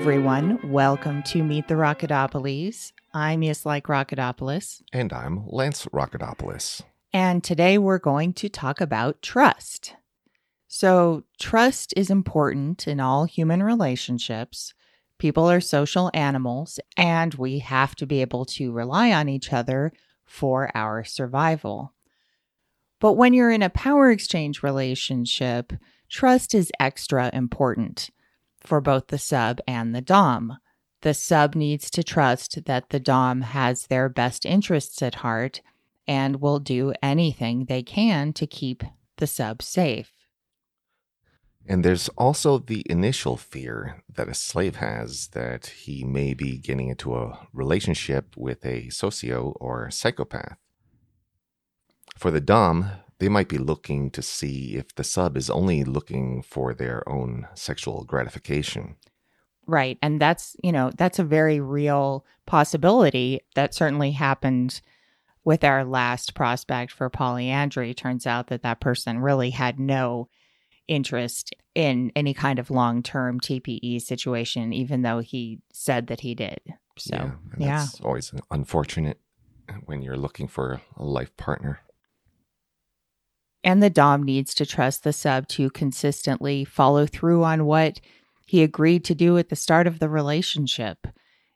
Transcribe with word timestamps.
Everyone. 0.00 0.60
Welcome 0.62 1.24
to 1.24 1.42
Meet 1.42 1.66
the 1.66 1.74
Rockadopolis. 1.74 2.92
I'm 3.12 3.40
Like 3.40 3.88
Rockadopolis. 3.88 4.80
And 4.92 5.12
I'm 5.12 5.44
Lance 5.48 5.86
Rockadopolis. 5.86 6.82
And 7.12 7.42
today 7.42 7.78
we're 7.78 7.98
going 7.98 8.32
to 8.34 8.48
talk 8.48 8.80
about 8.80 9.20
trust. 9.22 9.96
So, 10.68 11.24
trust 11.40 11.92
is 11.96 12.10
important 12.10 12.86
in 12.86 13.00
all 13.00 13.24
human 13.24 13.60
relationships. 13.60 14.72
People 15.18 15.50
are 15.50 15.60
social 15.60 16.12
animals, 16.14 16.78
and 16.96 17.34
we 17.34 17.58
have 17.58 17.96
to 17.96 18.06
be 18.06 18.20
able 18.20 18.44
to 18.44 18.70
rely 18.70 19.10
on 19.10 19.28
each 19.28 19.52
other 19.52 19.92
for 20.24 20.70
our 20.76 21.02
survival. 21.02 21.92
But 23.00 23.14
when 23.14 23.34
you're 23.34 23.50
in 23.50 23.62
a 23.62 23.68
power 23.68 24.12
exchange 24.12 24.62
relationship, 24.62 25.72
trust 26.08 26.54
is 26.54 26.70
extra 26.78 27.30
important 27.32 28.10
for 28.64 28.80
both 28.80 29.08
the 29.08 29.18
sub 29.18 29.60
and 29.66 29.94
the 29.94 30.00
Dom. 30.00 30.58
The 31.02 31.14
sub 31.14 31.54
needs 31.54 31.90
to 31.92 32.02
trust 32.02 32.64
that 32.66 32.90
the 32.90 33.00
Dom 33.00 33.42
has 33.42 33.86
their 33.86 34.08
best 34.08 34.44
interests 34.44 35.00
at 35.02 35.16
heart 35.16 35.60
and 36.06 36.40
will 36.40 36.58
do 36.58 36.92
anything 37.02 37.66
they 37.66 37.82
can 37.82 38.32
to 38.32 38.46
keep 38.46 38.82
the 39.18 39.26
sub 39.26 39.62
safe. 39.62 40.12
And 41.70 41.84
there's 41.84 42.08
also 42.10 42.58
the 42.58 42.82
initial 42.88 43.36
fear 43.36 44.02
that 44.14 44.28
a 44.28 44.34
slave 44.34 44.76
has 44.76 45.28
that 45.28 45.66
he 45.66 46.02
may 46.02 46.32
be 46.32 46.56
getting 46.56 46.88
into 46.88 47.14
a 47.14 47.46
relationship 47.52 48.34
with 48.38 48.64
a 48.64 48.88
socio 48.88 49.52
or 49.60 49.90
psychopath. 49.90 50.56
For 52.16 52.30
the 52.30 52.40
Dom, 52.40 52.90
they 53.18 53.28
might 53.28 53.48
be 53.48 53.58
looking 53.58 54.10
to 54.12 54.22
see 54.22 54.76
if 54.76 54.94
the 54.94 55.04
sub 55.04 55.36
is 55.36 55.50
only 55.50 55.84
looking 55.84 56.42
for 56.42 56.72
their 56.72 57.08
own 57.08 57.48
sexual 57.54 58.04
gratification. 58.04 58.96
Right. 59.66 59.98
And 60.00 60.20
that's, 60.20 60.56
you 60.62 60.72
know, 60.72 60.90
that's 60.96 61.18
a 61.18 61.24
very 61.24 61.60
real 61.60 62.24
possibility 62.46 63.40
that 63.54 63.74
certainly 63.74 64.12
happened 64.12 64.80
with 65.44 65.64
our 65.64 65.84
last 65.84 66.34
prospect 66.34 66.92
for 66.92 67.10
polyandry. 67.10 67.92
Turns 67.92 68.26
out 68.26 68.46
that 68.46 68.62
that 68.62 68.80
person 68.80 69.18
really 69.18 69.50
had 69.50 69.78
no 69.78 70.28
interest 70.86 71.54
in 71.74 72.10
any 72.16 72.32
kind 72.32 72.58
of 72.58 72.70
long 72.70 73.02
term 73.02 73.40
TPE 73.40 74.00
situation, 74.00 74.72
even 74.72 75.02
though 75.02 75.20
he 75.20 75.60
said 75.72 76.06
that 76.06 76.20
he 76.20 76.34
did. 76.34 76.60
So, 76.96 77.32
yeah. 77.58 77.66
yeah. 77.66 77.84
It's 77.84 78.00
always 78.00 78.32
unfortunate 78.50 79.20
when 79.84 80.02
you're 80.02 80.16
looking 80.16 80.48
for 80.48 80.80
a 80.96 81.04
life 81.04 81.36
partner. 81.36 81.80
And 83.68 83.82
the 83.82 83.90
Dom 83.90 84.22
needs 84.22 84.54
to 84.54 84.64
trust 84.64 85.04
the 85.04 85.12
sub 85.12 85.46
to 85.48 85.68
consistently 85.68 86.64
follow 86.64 87.04
through 87.04 87.44
on 87.44 87.66
what 87.66 88.00
he 88.46 88.62
agreed 88.62 89.04
to 89.04 89.14
do 89.14 89.36
at 89.36 89.50
the 89.50 89.56
start 89.56 89.86
of 89.86 89.98
the 89.98 90.08
relationship. 90.08 91.06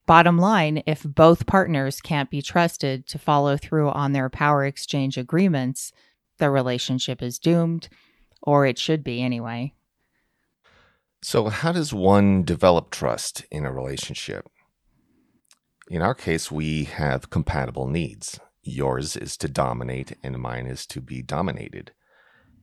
Bottom 0.04 0.36
line, 0.36 0.82
if 0.86 1.02
both 1.04 1.46
partners 1.46 2.02
can't 2.02 2.28
be 2.28 2.42
trusted 2.42 3.06
to 3.06 3.18
follow 3.18 3.56
through 3.56 3.88
on 3.88 4.12
their 4.12 4.28
power 4.28 4.66
exchange 4.66 5.16
agreements, 5.16 5.90
the 6.36 6.50
relationship 6.50 7.22
is 7.22 7.38
doomed 7.38 7.88
or 8.42 8.66
it 8.66 8.78
should 8.78 9.02
be 9.02 9.22
anyway. 9.22 9.72
So, 11.22 11.48
how 11.48 11.72
does 11.72 11.94
one 11.94 12.42
develop 12.42 12.90
trust 12.90 13.46
in 13.50 13.64
a 13.64 13.72
relationship? 13.72 14.50
In 15.88 16.02
our 16.02 16.14
case, 16.14 16.52
we 16.52 16.84
have 16.84 17.30
compatible 17.30 17.88
needs. 17.88 18.38
Yours 18.62 19.16
is 19.16 19.38
to 19.38 19.48
dominate, 19.48 20.18
and 20.22 20.38
mine 20.38 20.66
is 20.66 20.84
to 20.88 21.00
be 21.00 21.22
dominated. 21.22 21.92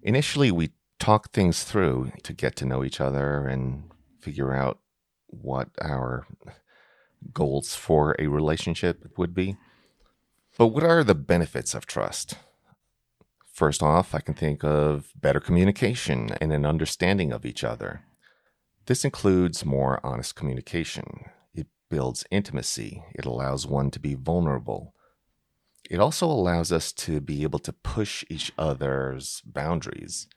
Initially, 0.02 0.52
we 0.52 0.72
talk 1.00 1.32
things 1.32 1.64
through 1.64 2.12
to 2.24 2.34
get 2.34 2.56
to 2.58 2.66
know 2.66 2.84
each 2.84 3.02
other 3.02 3.48
and 3.48 3.90
figure 4.20 4.54
out 4.54 4.80
what 5.28 5.70
our 5.82 6.28
goals 7.34 7.76
for 7.76 8.16
a 8.18 8.28
relationship 8.28 9.06
would 9.18 9.34
be. 9.34 9.58
But 10.58 10.68
what 10.68 10.84
are 10.84 11.04
the 11.04 11.16
benefits 11.16 11.74
of 11.74 11.86
trust? 11.86 12.36
First 13.46 13.84
off, 13.84 14.16
I 14.16 14.20
can 14.20 14.34
think 14.34 14.64
of 14.64 15.12
better 15.16 15.40
communication 15.40 16.30
and 16.40 16.54
an 16.54 16.66
understanding 16.66 17.34
of 17.34 17.46
each 17.46 17.64
other. 17.64 18.04
This 18.86 19.04
includes 19.04 19.66
more 19.66 20.00
honest 20.04 20.36
communication. 20.36 21.26
It 21.54 21.68
builds 21.90 22.26
intimacy. 22.32 23.04
It 23.14 23.26
allows 23.26 23.68
one 23.68 23.92
to 23.92 24.00
be 24.00 24.16
vulnerable. 24.16 24.94
It 25.90 26.00
also 26.00 26.28
allows 26.28 26.72
us 26.72 26.92
to 26.94 27.20
be 27.20 27.44
able 27.44 27.60
to 27.60 27.74
push 27.74 28.24
each 28.30 28.52
other's 28.58 29.42
boundaries. 29.46 30.28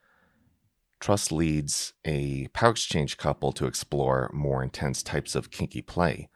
Trust 0.99 1.31
leads 1.31 1.93
a 2.05 2.49
power 2.49 2.71
exchange 2.71 3.19
couple 3.19 3.53
to 3.53 3.67
explore 3.67 4.31
more 4.33 4.63
intense 4.63 5.03
types 5.03 5.35
of 5.35 5.51
kinky 5.51 5.83
play. 5.83 6.31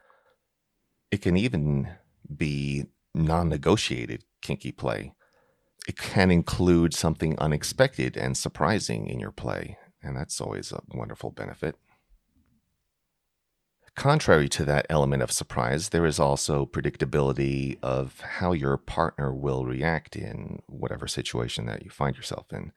It 1.09 1.21
can 1.21 1.35
even 1.35 1.95
be 2.35 2.85
non 3.15 3.49
negotiated 3.49 4.23
kinky 4.41 4.71
play 4.71 5.13
it 5.87 5.97
can 5.97 6.29
include 6.29 6.93
something 6.93 7.39
unexpected 7.39 8.17
and 8.17 8.37
surprising 8.37 9.07
in 9.07 9.19
your 9.19 9.31
play, 9.31 9.77
and 10.03 10.17
that's 10.17 10.41
always 10.41 10.73
a 10.73 10.81
wonderful 10.93 11.31
benefit. 11.31 11.77
Contrary 13.97 14.47
to 14.47 14.63
that 14.63 14.85
element 14.91 15.23
of 15.23 15.31
surprise, 15.31 15.89
there 15.89 16.05
is 16.05 16.19
also 16.19 16.67
predictability 16.67 17.79
of 17.81 18.19
how 18.19 18.51
your 18.51 18.77
partner 18.77 19.33
will 19.33 19.65
react 19.65 20.15
in 20.15 20.61
whatever 20.67 21.07
situation 21.07 21.65
that 21.65 21.83
you 21.83 21.89
find 21.89 22.15
yourself 22.15 22.45
in. 22.53 22.71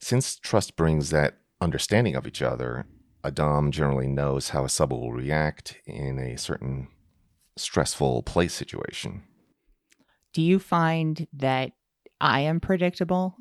Since 0.00 0.36
trust 0.40 0.74
brings 0.74 1.10
that 1.10 1.38
understanding 1.60 2.16
of 2.16 2.26
each 2.26 2.42
other, 2.42 2.86
a 3.22 3.30
Dom 3.30 3.70
generally 3.70 4.08
knows 4.08 4.48
how 4.48 4.64
a 4.64 4.68
sub 4.68 4.90
will 4.90 5.12
react 5.12 5.76
in 5.86 6.18
a 6.18 6.36
certain 6.36 6.88
stressful 7.56 8.24
play 8.24 8.48
situation. 8.48 9.22
Do 10.32 10.42
you 10.42 10.58
find 10.58 11.28
that 11.32 11.70
I 12.20 12.40
am 12.40 12.58
predictable? 12.58 13.36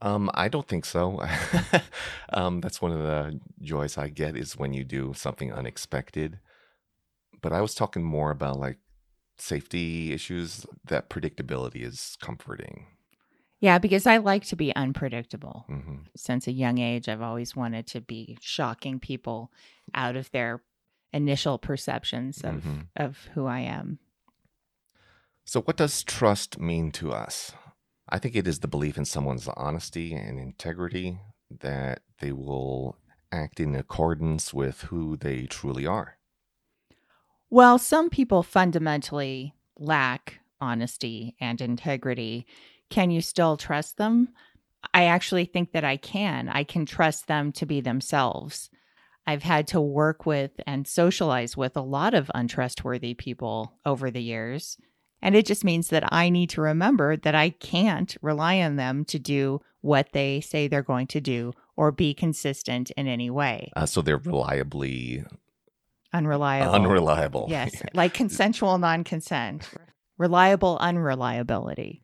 Um, 0.00 0.30
I 0.32 0.48
don't 0.48 0.66
think 0.66 0.86
so. 0.86 1.22
um, 2.36 2.60
that's 2.60 2.82
one 2.82 2.92
of 2.92 2.98
the 2.98 3.40
joys 3.62 3.96
I 3.96 4.10
get 4.10 4.36
is 4.36 4.58
when 4.58 4.74
you 4.74 4.84
do 4.84 5.14
something 5.16 5.52
unexpected. 5.52 6.38
But 7.40 7.52
I 7.52 7.62
was 7.62 7.74
talking 7.74 8.04
more 8.04 8.30
about 8.30 8.58
like 8.58 8.78
safety 9.38 10.12
issues. 10.12 10.66
That 10.84 11.08
predictability 11.08 11.82
is 11.82 12.16
comforting. 12.20 12.88
Yeah, 13.58 13.78
because 13.78 14.06
I 14.06 14.18
like 14.18 14.44
to 14.46 14.56
be 14.56 14.76
unpredictable. 14.76 15.64
Mm-hmm. 15.70 15.96
Since 16.14 16.46
a 16.46 16.52
young 16.52 16.76
age, 16.76 17.08
I've 17.08 17.22
always 17.22 17.56
wanted 17.56 17.86
to 17.88 18.02
be 18.02 18.36
shocking 18.42 19.00
people 19.00 19.50
out 19.94 20.14
of 20.14 20.30
their 20.30 20.62
initial 21.14 21.56
perceptions 21.56 22.44
of 22.44 22.56
mm-hmm. 22.56 22.80
of 22.96 23.30
who 23.32 23.46
I 23.46 23.60
am. 23.60 23.98
So, 25.46 25.62
what 25.62 25.78
does 25.78 26.04
trust 26.04 26.60
mean 26.60 26.92
to 26.92 27.12
us? 27.12 27.52
I 28.10 28.18
think 28.18 28.36
it 28.36 28.46
is 28.46 28.58
the 28.58 28.68
belief 28.68 28.98
in 28.98 29.06
someone's 29.06 29.48
honesty 29.56 30.12
and 30.12 30.38
integrity 30.38 31.18
that 31.60 32.02
they 32.20 32.32
will 32.32 32.96
act 33.32 33.60
in 33.60 33.74
accordance 33.74 34.54
with 34.54 34.82
who 34.82 35.16
they 35.16 35.46
truly 35.46 35.86
are. 35.86 36.18
Well, 37.50 37.78
some 37.78 38.10
people 38.10 38.42
fundamentally 38.42 39.54
lack 39.78 40.40
honesty 40.60 41.36
and 41.40 41.60
integrity. 41.60 42.46
Can 42.90 43.10
you 43.10 43.20
still 43.20 43.56
trust 43.56 43.98
them? 43.98 44.30
I 44.94 45.04
actually 45.04 45.44
think 45.44 45.72
that 45.72 45.84
I 45.84 45.96
can. 45.96 46.48
I 46.48 46.64
can 46.64 46.86
trust 46.86 47.26
them 47.26 47.52
to 47.52 47.66
be 47.66 47.80
themselves. 47.80 48.70
I've 49.26 49.42
had 49.42 49.66
to 49.68 49.80
work 49.80 50.24
with 50.24 50.52
and 50.66 50.86
socialize 50.86 51.56
with 51.56 51.76
a 51.76 51.80
lot 51.80 52.14
of 52.14 52.30
untrustworthy 52.34 53.14
people 53.14 53.74
over 53.84 54.10
the 54.10 54.22
years. 54.22 54.78
And 55.22 55.34
it 55.34 55.46
just 55.46 55.64
means 55.64 55.88
that 55.88 56.12
I 56.12 56.28
need 56.28 56.50
to 56.50 56.60
remember 56.60 57.16
that 57.16 57.34
I 57.34 57.50
can't 57.50 58.16
rely 58.20 58.60
on 58.60 58.76
them 58.76 59.04
to 59.06 59.18
do 59.18 59.60
what 59.80 60.12
they 60.12 60.40
say 60.40 60.68
they're 60.68 60.82
going 60.82 61.06
to 61.08 61.20
do 61.20 61.52
or 61.76 61.92
be 61.92 62.14
consistent 62.14 62.90
in 62.92 63.06
any 63.06 63.30
way. 63.30 63.70
Uh, 63.76 63.86
so 63.86 64.02
they're 64.02 64.18
reliably 64.18 65.24
unreliable. 66.12 66.74
Unreliable. 66.74 67.46
Yes, 67.48 67.82
like 67.94 68.14
consensual 68.14 68.78
non 68.78 69.04
consent, 69.04 69.68
reliable 70.18 70.78
unreliability. 70.80 72.02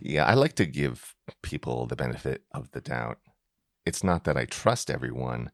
Yeah, 0.00 0.24
I 0.24 0.34
like 0.34 0.54
to 0.56 0.66
give 0.66 1.14
people 1.42 1.86
the 1.86 1.96
benefit 1.96 2.42
of 2.52 2.70
the 2.72 2.80
doubt. 2.80 3.18
It's 3.86 4.02
not 4.02 4.24
that 4.24 4.36
I 4.36 4.46
trust 4.46 4.90
everyone, 4.90 5.50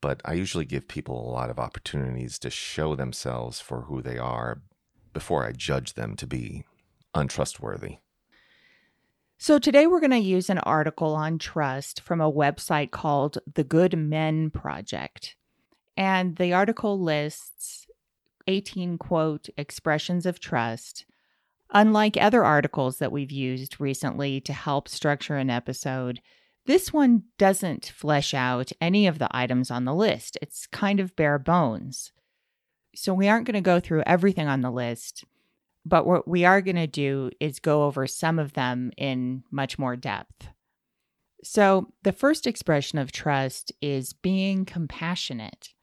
but 0.00 0.20
I 0.24 0.32
usually 0.32 0.64
give 0.64 0.88
people 0.88 1.28
a 1.28 1.32
lot 1.32 1.50
of 1.50 1.58
opportunities 1.58 2.38
to 2.40 2.50
show 2.50 2.96
themselves 2.96 3.60
for 3.60 3.82
who 3.82 4.00
they 4.00 4.18
are 4.18 4.62
before 5.12 5.46
I 5.46 5.52
judge 5.52 5.94
them 5.94 6.16
to 6.16 6.26
be 6.26 6.64
untrustworthy. 7.14 7.98
So, 9.40 9.58
today 9.58 9.86
we're 9.86 10.00
going 10.00 10.10
to 10.10 10.18
use 10.18 10.50
an 10.50 10.58
article 10.58 11.14
on 11.14 11.38
trust 11.38 12.00
from 12.00 12.20
a 12.20 12.32
website 12.32 12.90
called 12.90 13.38
The 13.52 13.62
Good 13.64 13.96
Men 13.96 14.50
Project. 14.50 15.36
And 15.96 16.36
the 16.36 16.52
article 16.52 17.00
lists 17.00 17.86
18 18.48 18.98
quote 18.98 19.48
expressions 19.56 20.26
of 20.26 20.40
trust. 20.40 21.04
Unlike 21.70 22.16
other 22.16 22.44
articles 22.44 22.98
that 22.98 23.12
we've 23.12 23.30
used 23.30 23.78
recently 23.80 24.40
to 24.40 24.52
help 24.52 24.88
structure 24.88 25.36
an 25.36 25.50
episode, 25.50 26.20
This 26.66 26.92
one 26.92 27.22
doesn't 27.38 27.86
flesh 27.86 28.34
out 28.34 28.72
any 28.78 29.06
of 29.06 29.18
the 29.18 29.28
items 29.30 29.70
on 29.70 29.86
the 29.86 29.94
list. 29.94 30.36
It's 30.42 30.66
kind 30.66 31.00
of 31.00 31.16
bare 31.16 31.38
bones. 31.38 32.12
So 33.00 33.14
we 33.14 33.28
aren't 33.28 33.46
going 33.46 33.54
to 33.54 33.60
go 33.60 33.78
through 33.78 34.02
everything 34.06 34.48
on 34.48 34.60
the 34.60 34.72
list, 34.72 35.24
but 35.86 36.04
what 36.04 36.26
we 36.26 36.44
are 36.44 36.60
going 36.60 36.74
to 36.74 36.88
do 36.88 37.30
is 37.38 37.60
go 37.60 37.84
over 37.84 38.08
some 38.08 38.40
of 38.40 38.54
them 38.54 38.90
in 38.96 39.44
much 39.52 39.78
more 39.78 39.94
depth. 39.94 40.48
So 41.44 41.92
the 42.02 42.10
first 42.10 42.44
expression 42.44 42.98
of 42.98 43.12
trust 43.12 43.70
is 43.80 44.14
being 44.14 44.64
compassionate. 44.64 45.74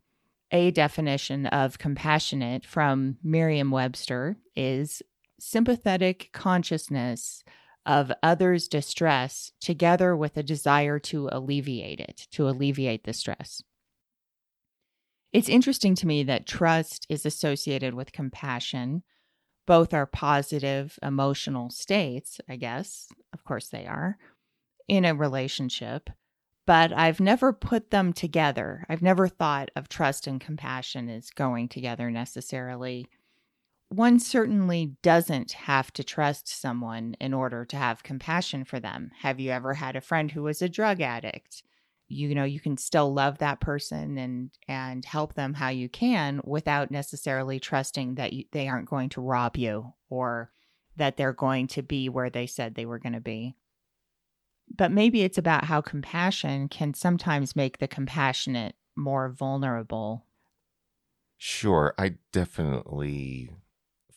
A 0.52 0.72
definition 0.72 1.46
of 1.46 1.80
compassionate 1.80 2.66
from 2.66 3.16
Merriam 3.24 3.72
Webster 3.72 4.36
is 4.54 5.02
sympathetic 5.40 6.32
consciousness 6.34 7.46
of 7.86 8.12
others' 8.24 8.68
distress 8.68 9.54
together 9.62 10.18
with 10.18 10.36
a 10.36 10.44
desire 10.44 11.00
to 11.00 11.30
alleviate 11.32 12.02
it, 12.02 12.28
to 12.32 12.50
alleviate 12.50 13.06
the 13.06 13.14
stress. 13.14 13.64
It's 15.36 15.50
interesting 15.50 15.96
to 15.96 16.08
me 16.08 16.24
that 16.24 16.48
trust 16.48 17.06
is 17.10 17.26
associated 17.26 17.94
with 17.94 18.14
compassion. 18.14 19.04
Both 19.68 19.94
are 19.94 20.06
positive 20.06 20.98
emotional 21.04 21.70
states, 21.70 22.40
I 22.48 22.56
guess. 22.56 23.10
Of 23.34 23.44
course, 23.44 23.68
they 23.68 23.86
are 23.86 24.18
in 24.88 25.04
a 25.04 25.14
relationship, 25.14 26.10
but 26.66 26.94
I've 26.94 27.20
never 27.20 27.52
put 27.52 27.92
them 27.92 28.14
together. 28.14 28.86
I've 28.88 29.02
never 29.02 29.28
thought 29.28 29.72
of 29.76 29.90
trust 29.90 30.26
and 30.26 30.40
compassion 30.40 31.10
as 31.10 31.32
going 31.32 31.68
together 31.68 32.10
necessarily 32.10 33.06
one 33.90 34.20
certainly 34.20 34.96
doesn't 35.04 35.52
have 35.52 35.92
to 35.94 36.04
trust 36.04 36.48
someone 36.48 37.16
in 37.20 37.34
order 37.34 37.66
to 37.66 37.76
have 37.76 38.04
compassion 38.04 38.64
for 38.64 38.80
them. 38.80 39.12
Have 39.20 39.40
you 39.40 39.52
ever 39.52 39.74
had 39.74 39.96
a 39.96 40.02
friend 40.02 40.32
who 40.32 40.44
was 40.44 40.62
a 40.62 40.70
drug 40.70 41.02
addict? 41.02 41.62
You 42.08 42.36
know, 42.36 42.44
you 42.44 42.60
can 42.60 42.78
still 42.78 43.14
love 43.14 43.40
that 43.40 43.62
person 43.62 44.18
and 44.18 44.52
and 44.68 45.04
help 45.04 45.34
them 45.34 45.54
how 45.56 45.70
you 45.70 45.90
can 45.90 46.42
without 46.44 46.92
necessarily 46.92 47.60
trusting 47.60 48.16
that 48.16 48.34
you, 48.34 48.46
they 48.52 48.68
aren't 48.68 48.90
going 48.90 49.10
to 49.10 49.22
rob 49.22 49.58
you 49.58 49.94
or 50.10 50.52
that 50.98 51.18
they're 51.18 51.34
going 51.34 51.68
to 51.68 51.82
be 51.82 52.08
where 52.10 52.30
they 52.30 52.46
said 52.48 52.76
they 52.76 52.86
were 52.86 53.00
going 53.00 53.14
to 53.14 53.22
be. 53.22 53.56
But 54.70 54.92
maybe 54.92 55.22
it's 55.24 55.38
about 55.40 55.66
how 55.66 55.82
compassion 55.82 56.70
can 56.70 56.94
sometimes 56.94 57.56
make 57.56 57.80
the 57.80 57.88
compassionate 57.88 58.76
more 58.96 59.30
vulnerable. 59.30 60.28
Sure, 61.38 61.94
I 61.98 62.18
definitely 62.32 63.50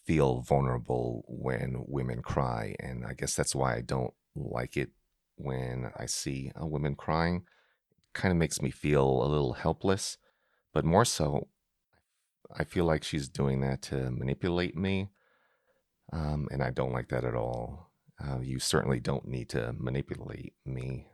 feel 0.07 0.41
vulnerable 0.43 1.25
when 1.29 1.85
women 1.87 2.23
cry. 2.23 2.77
And 2.81 3.05
I 3.05 3.15
guess 3.15 3.35
that's 3.35 3.55
why 3.55 3.77
I 3.77 3.81
don't 3.83 4.15
like 4.35 4.77
it 4.77 4.91
when 5.37 5.93
I 5.97 6.07
see 6.07 6.53
a 6.57 6.67
woman 6.67 6.95
crying. 6.95 7.47
Kind 8.15 8.33
of 8.33 8.39
makes 8.39 8.61
me 8.61 8.71
feel 8.71 9.05
a 9.23 9.29
little 9.29 9.53
helpless, 9.53 10.19
but 10.73 10.85
more 10.85 11.05
so, 11.05 11.49
I 12.57 12.65
feel 12.65 12.85
like 12.85 13.05
she's 13.05 13.29
doing 13.29 13.61
that 13.61 13.83
to 13.83 14.11
manipulate 14.11 14.77
me. 14.77 15.11
Um, 16.13 16.49
and 16.51 16.63
I 16.63 16.71
don't 16.71 16.93
like 16.93 17.09
that 17.09 17.25
at 17.25 17.35
all. 17.35 17.91
Uh, 18.19 18.41
you 18.41 18.59
certainly 18.59 18.99
don't 18.99 19.29
need 19.29 19.49
to 19.51 19.75
manipulate 19.79 20.55
me. 20.65 21.07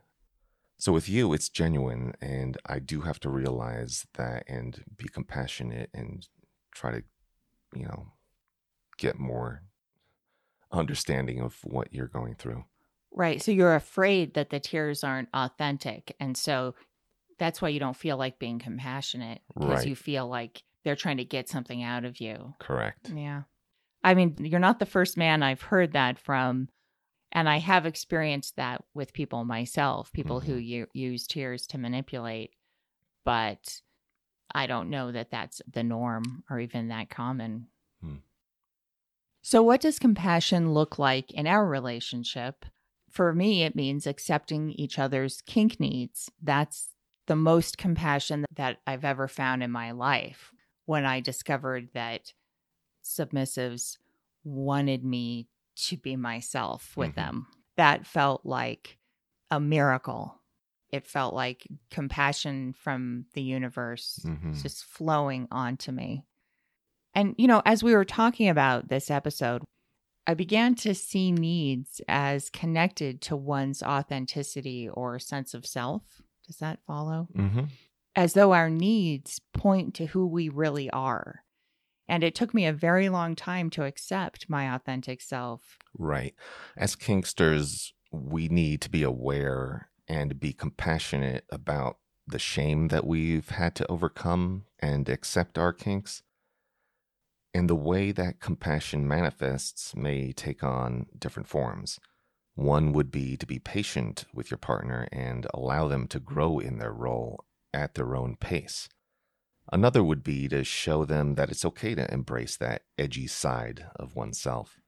So 0.77 0.91
with 0.91 1.07
you, 1.07 1.33
it's 1.33 1.49
genuine, 1.49 2.13
and 2.21 2.57
I 2.65 2.79
do 2.79 3.01
have 3.01 3.19
to 3.21 3.29
realize 3.29 4.05
that 4.15 4.43
and 4.47 4.83
be 4.97 5.07
compassionate 5.07 5.89
and 5.93 6.27
try 6.73 6.91
to, 6.91 7.03
you 7.73 7.83
know, 7.83 8.07
get 8.97 9.17
more 9.19 9.63
understanding 10.71 11.39
of 11.39 11.57
what 11.63 11.93
you're 11.93 12.07
going 12.07 12.35
through. 12.35 12.65
Right. 13.15 13.41
So 13.41 13.51
you're 13.51 13.75
afraid 13.75 14.33
that 14.33 14.49
the 14.49 14.59
tears 14.59 15.03
aren't 15.03 15.29
authentic. 15.33 16.15
And 16.19 16.35
so 16.35 16.75
that's 17.39 17.61
why 17.61 17.69
you 17.69 17.79
don't 17.79 17.95
feel 17.95 18.17
like 18.17 18.39
being 18.39 18.59
compassionate 18.59 19.41
because 19.53 19.79
right. 19.79 19.87
you 19.87 19.95
feel 19.95 20.27
like 20.27 20.63
they're 20.83 20.95
trying 20.95 21.17
to 21.17 21.25
get 21.25 21.49
something 21.49 21.81
out 21.81 22.05
of 22.05 22.19
you. 22.19 22.53
Correct. 22.59 23.11
Yeah. 23.13 23.43
I 24.03 24.13
mean, 24.13 24.35
you're 24.39 24.59
not 24.59 24.79
the 24.79 24.85
first 24.85 25.17
man 25.17 25.43
I've 25.43 25.61
heard 25.61 25.93
that 25.93 26.19
from. 26.19 26.69
And 27.31 27.49
I 27.49 27.57
have 27.57 27.85
experienced 27.85 28.55
that 28.55 28.83
with 28.93 29.13
people 29.13 29.43
myself, 29.43 30.11
people 30.13 30.39
mm-hmm. 30.39 30.51
who 30.51 30.57
u- 30.57 30.87
use 30.93 31.25
tears 31.25 31.67
to 31.67 31.77
manipulate. 31.77 32.51
But 33.25 33.81
I 34.53 34.67
don't 34.67 34.89
know 34.89 35.11
that 35.11 35.31
that's 35.31 35.61
the 35.71 35.83
norm 35.83 36.43
or 36.49 36.59
even 36.59 36.89
that 36.89 37.09
common. 37.09 37.67
Hmm. 38.01 38.15
So, 39.41 39.61
what 39.63 39.81
does 39.81 39.99
compassion 39.99 40.73
look 40.73 40.97
like 40.97 41.31
in 41.31 41.45
our 41.45 41.65
relationship? 41.65 42.65
For 43.15 43.33
me, 43.33 43.63
it 43.63 43.77
means 43.77 44.05
accepting 44.05 44.71
each 44.71 44.99
other's 44.99 45.41
kink 45.41 45.79
needs. 45.79 46.29
That's 46.43 46.89
the 47.27 47.35
most 47.37 47.77
compassion 47.77 48.45
that 48.55 48.79
I've 48.85 49.05
ever 49.05 49.29
found 49.29 49.63
in 49.63 49.71
my 49.71 49.91
life 49.91 50.51
when 50.85 51.05
I 51.05 51.21
discovered 51.21 51.87
that 51.93 52.33
submissives 53.03 53.97
wanted 54.43 55.05
me 55.05 55.47
to 55.87 55.97
be 55.97 56.17
myself 56.17 56.95
with 56.97 57.11
mm-hmm. 57.11 57.21
them. 57.21 57.47
That 57.77 58.05
felt 58.05 58.45
like 58.45 58.97
a 59.49 59.61
miracle. 59.61 60.41
It 60.91 61.07
felt 61.07 61.33
like 61.33 61.65
compassion 61.89 62.73
from 62.73 63.27
the 63.33 63.41
universe 63.41 64.19
mm-hmm. 64.25 64.53
just 64.61 64.83
flowing 64.83 65.47
onto 65.51 65.93
me. 65.93 66.25
And, 67.13 67.33
you 67.37 67.47
know, 67.47 67.61
as 67.65 67.81
we 67.81 67.95
were 67.95 68.05
talking 68.05 68.49
about 68.49 68.89
this 68.89 69.09
episode, 69.09 69.63
I 70.27 70.33
began 70.33 70.75
to 70.75 70.95
see 70.95 71.31
needs 71.31 72.01
as 72.07 72.49
connected 72.49 73.21
to 73.21 73.35
one's 73.35 73.83
authenticity 73.83 74.89
or 74.89 75.19
sense 75.19 75.53
of 75.53 75.65
self. 75.65 76.21
Does 76.47 76.57
that 76.57 76.79
follow? 76.85 77.27
Mm-hmm. 77.35 77.65
As 78.15 78.33
though 78.33 78.53
our 78.53 78.69
needs 78.69 79.39
point 79.53 79.93
to 79.95 80.07
who 80.07 80.25
we 80.25 80.49
really 80.49 80.89
are. 80.89 81.43
And 82.07 82.23
it 82.23 82.35
took 82.35 82.53
me 82.53 82.65
a 82.65 82.73
very 82.73 83.09
long 83.09 83.35
time 83.35 83.69
to 83.71 83.83
accept 83.83 84.49
my 84.49 84.73
authentic 84.73 85.21
self. 85.21 85.77
Right. 85.97 86.35
As 86.77 86.95
kinksters, 86.95 87.91
we 88.11 88.47
need 88.47 88.81
to 88.81 88.89
be 88.89 89.03
aware 89.03 89.89
and 90.07 90.39
be 90.39 90.53
compassionate 90.53 91.45
about 91.49 91.97
the 92.27 92.39
shame 92.39 92.87
that 92.89 93.05
we've 93.05 93.49
had 93.49 93.75
to 93.75 93.91
overcome 93.91 94.65
and 94.79 95.09
accept 95.09 95.57
our 95.57 95.73
kinks. 95.73 96.23
And 97.55 97.69
the 97.69 97.73
way 97.75 98.11
that 98.11 98.41
compassion 98.41 99.07
manifests 99.07 99.95
may 99.95 100.33
take 100.33 100.61
on 100.61 101.05
different 101.17 101.47
forms. 101.47 102.01
One 102.55 102.91
would 102.91 103.11
be 103.11 103.37
to 103.37 103.45
be 103.45 103.59
patient 103.59 104.25
with 104.33 104.51
your 104.51 104.57
partner 104.57 105.07
and 105.09 105.47
allow 105.53 105.87
them 105.87 106.09
to 106.09 106.19
grow 106.19 106.59
in 106.59 106.79
their 106.79 106.91
role 106.91 107.45
at 107.73 107.93
their 107.93 108.13
own 108.13 108.35
pace. 108.35 108.89
Another 109.71 110.03
would 110.03 110.21
be 110.21 110.49
to 110.49 110.65
show 110.65 111.05
them 111.05 111.35
that 111.35 111.49
it's 111.49 111.63
okay 111.63 111.95
to 111.95 112.13
embrace 112.13 112.57
that 112.57 112.81
edgy 112.97 113.25
side 113.25 113.85
of 113.95 114.17
oneself. 114.17 114.81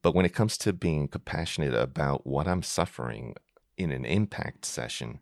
But 0.00 0.14
when 0.14 0.24
it 0.24 0.32
comes 0.32 0.56
to 0.58 0.72
being 0.72 1.08
compassionate 1.08 1.74
about 1.74 2.24
what 2.24 2.46
I'm 2.46 2.62
suffering 2.62 3.34
in 3.76 3.90
an 3.90 4.04
impact 4.04 4.64
session, 4.64 5.18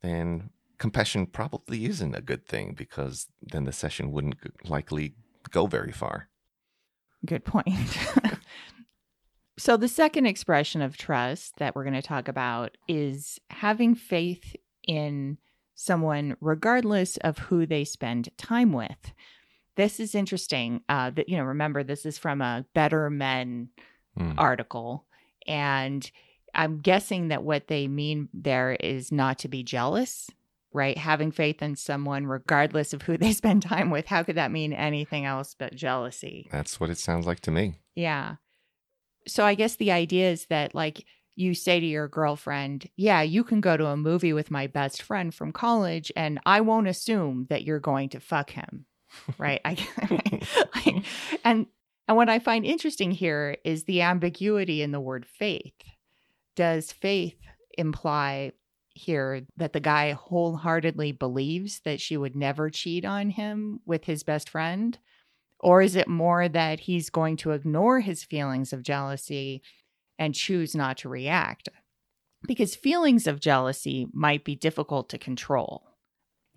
then 0.00 0.50
compassion 0.78 1.26
probably 1.26 1.86
isn't 1.86 2.14
a 2.14 2.22
good 2.22 2.46
thing 2.46 2.74
because 2.74 3.26
then 3.42 3.64
the 3.64 3.72
session 3.72 4.12
wouldn't 4.12 4.36
likely 4.70 5.16
go 5.50 5.66
very 5.66 5.92
far. 5.92 6.28
Good 7.24 7.44
point. 7.44 7.98
so, 9.58 9.76
the 9.76 9.88
second 9.88 10.26
expression 10.26 10.82
of 10.82 10.96
trust 10.96 11.56
that 11.56 11.74
we're 11.74 11.84
going 11.84 11.94
to 11.94 12.02
talk 12.02 12.28
about 12.28 12.76
is 12.88 13.40
having 13.50 13.94
faith 13.94 14.56
in 14.86 15.38
someone, 15.74 16.36
regardless 16.40 17.16
of 17.18 17.38
who 17.38 17.66
they 17.66 17.84
spend 17.84 18.28
time 18.36 18.72
with. 18.72 19.12
This 19.76 19.98
is 19.98 20.14
interesting. 20.14 20.82
Uh, 20.88 21.10
that 21.10 21.28
you 21.28 21.36
know, 21.36 21.44
remember 21.44 21.82
this 21.82 22.06
is 22.06 22.18
from 22.18 22.40
a 22.40 22.64
Better 22.74 23.10
Men 23.10 23.70
mm. 24.18 24.34
article, 24.36 25.06
and 25.46 26.08
I'm 26.54 26.78
guessing 26.80 27.28
that 27.28 27.42
what 27.42 27.68
they 27.68 27.88
mean 27.88 28.28
there 28.32 28.72
is 28.72 29.10
not 29.10 29.38
to 29.40 29.48
be 29.48 29.62
jealous 29.62 30.30
right? 30.74 30.98
Having 30.98 31.30
faith 31.30 31.62
in 31.62 31.76
someone, 31.76 32.26
regardless 32.26 32.92
of 32.92 33.02
who 33.02 33.16
they 33.16 33.32
spend 33.32 33.62
time 33.62 33.90
with. 33.90 34.06
How 34.06 34.22
could 34.22 34.36
that 34.36 34.50
mean 34.52 34.72
anything 34.72 35.24
else 35.24 35.54
but 35.58 35.74
jealousy? 35.74 36.48
That's 36.50 36.78
what 36.78 36.90
it 36.90 36.98
sounds 36.98 37.26
like 37.26 37.40
to 37.40 37.50
me. 37.50 37.76
Yeah. 37.94 38.36
So 39.26 39.46
I 39.46 39.54
guess 39.54 39.76
the 39.76 39.92
idea 39.92 40.30
is 40.30 40.46
that, 40.46 40.74
like, 40.74 41.06
you 41.36 41.54
say 41.54 41.80
to 41.80 41.86
your 41.86 42.08
girlfriend, 42.08 42.90
Yeah, 42.96 43.22
you 43.22 43.42
can 43.44 43.60
go 43.60 43.76
to 43.76 43.86
a 43.86 43.96
movie 43.96 44.32
with 44.32 44.50
my 44.50 44.66
best 44.66 45.00
friend 45.00 45.34
from 45.34 45.52
college, 45.52 46.12
and 46.14 46.40
I 46.44 46.60
won't 46.60 46.88
assume 46.88 47.46
that 47.48 47.62
you're 47.62 47.80
going 47.80 48.10
to 48.10 48.20
fuck 48.20 48.50
him. 48.50 48.86
Right. 49.38 49.60
I, 49.64 49.76
like, 50.74 51.04
and 51.44 51.66
and 52.08 52.16
what 52.16 52.28
I 52.28 52.40
find 52.40 52.66
interesting 52.66 53.12
here 53.12 53.56
is 53.64 53.84
the 53.84 54.02
ambiguity 54.02 54.82
in 54.82 54.90
the 54.90 55.00
word 55.00 55.24
faith. 55.24 55.72
Does 56.56 56.90
faith 56.90 57.38
imply 57.78 58.52
here 58.94 59.46
that 59.56 59.72
the 59.72 59.80
guy 59.80 60.12
wholeheartedly 60.12 61.12
believes 61.12 61.80
that 61.84 62.00
she 62.00 62.16
would 62.16 62.36
never 62.36 62.70
cheat 62.70 63.04
on 63.04 63.30
him 63.30 63.80
with 63.84 64.04
his 64.04 64.22
best 64.22 64.48
friend? 64.48 64.98
Or 65.60 65.82
is 65.82 65.96
it 65.96 66.08
more 66.08 66.48
that 66.48 66.80
he's 66.80 67.10
going 67.10 67.36
to 67.38 67.52
ignore 67.52 68.00
his 68.00 68.24
feelings 68.24 68.72
of 68.72 68.82
jealousy 68.82 69.62
and 70.18 70.34
choose 70.34 70.74
not 70.74 70.98
to 70.98 71.08
react? 71.08 71.68
because 72.46 72.74
feelings 72.74 73.26
of 73.26 73.40
jealousy 73.40 74.06
might 74.12 74.44
be 74.44 74.54
difficult 74.54 75.08
to 75.10 75.18
control. 75.18 75.84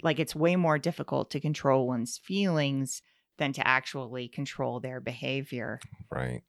Like 0.01 0.19
it's 0.19 0.35
way 0.35 0.55
more 0.55 0.77
difficult 0.77 1.31
to 1.31 1.39
control 1.39 1.87
one's 1.87 2.17
feelings 2.17 3.01
than 3.37 3.53
to 3.53 3.67
actually 3.67 4.27
control 4.27 4.79
their 4.79 4.99
behavior. 4.99 5.79
Right. 6.11 6.41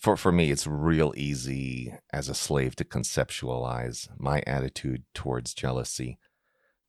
For 0.00 0.16
for 0.16 0.32
me 0.32 0.50
it's 0.50 0.66
real 0.66 1.12
easy 1.16 1.94
as 2.12 2.28
a 2.28 2.34
slave 2.34 2.76
to 2.76 2.84
conceptualize 2.84 4.08
my 4.18 4.42
attitude 4.46 5.04
towards 5.14 5.54
jealousy. 5.54 6.18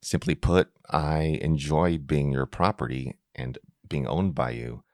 Simply 0.02 0.34
put, 0.34 0.70
I 0.90 1.38
enjoy 1.42 1.98
being 1.98 2.30
your 2.32 2.46
property 2.46 3.16
and 3.34 3.58
being 3.88 4.06
owned 4.06 4.34
by 4.34 4.50
you. 4.50 4.84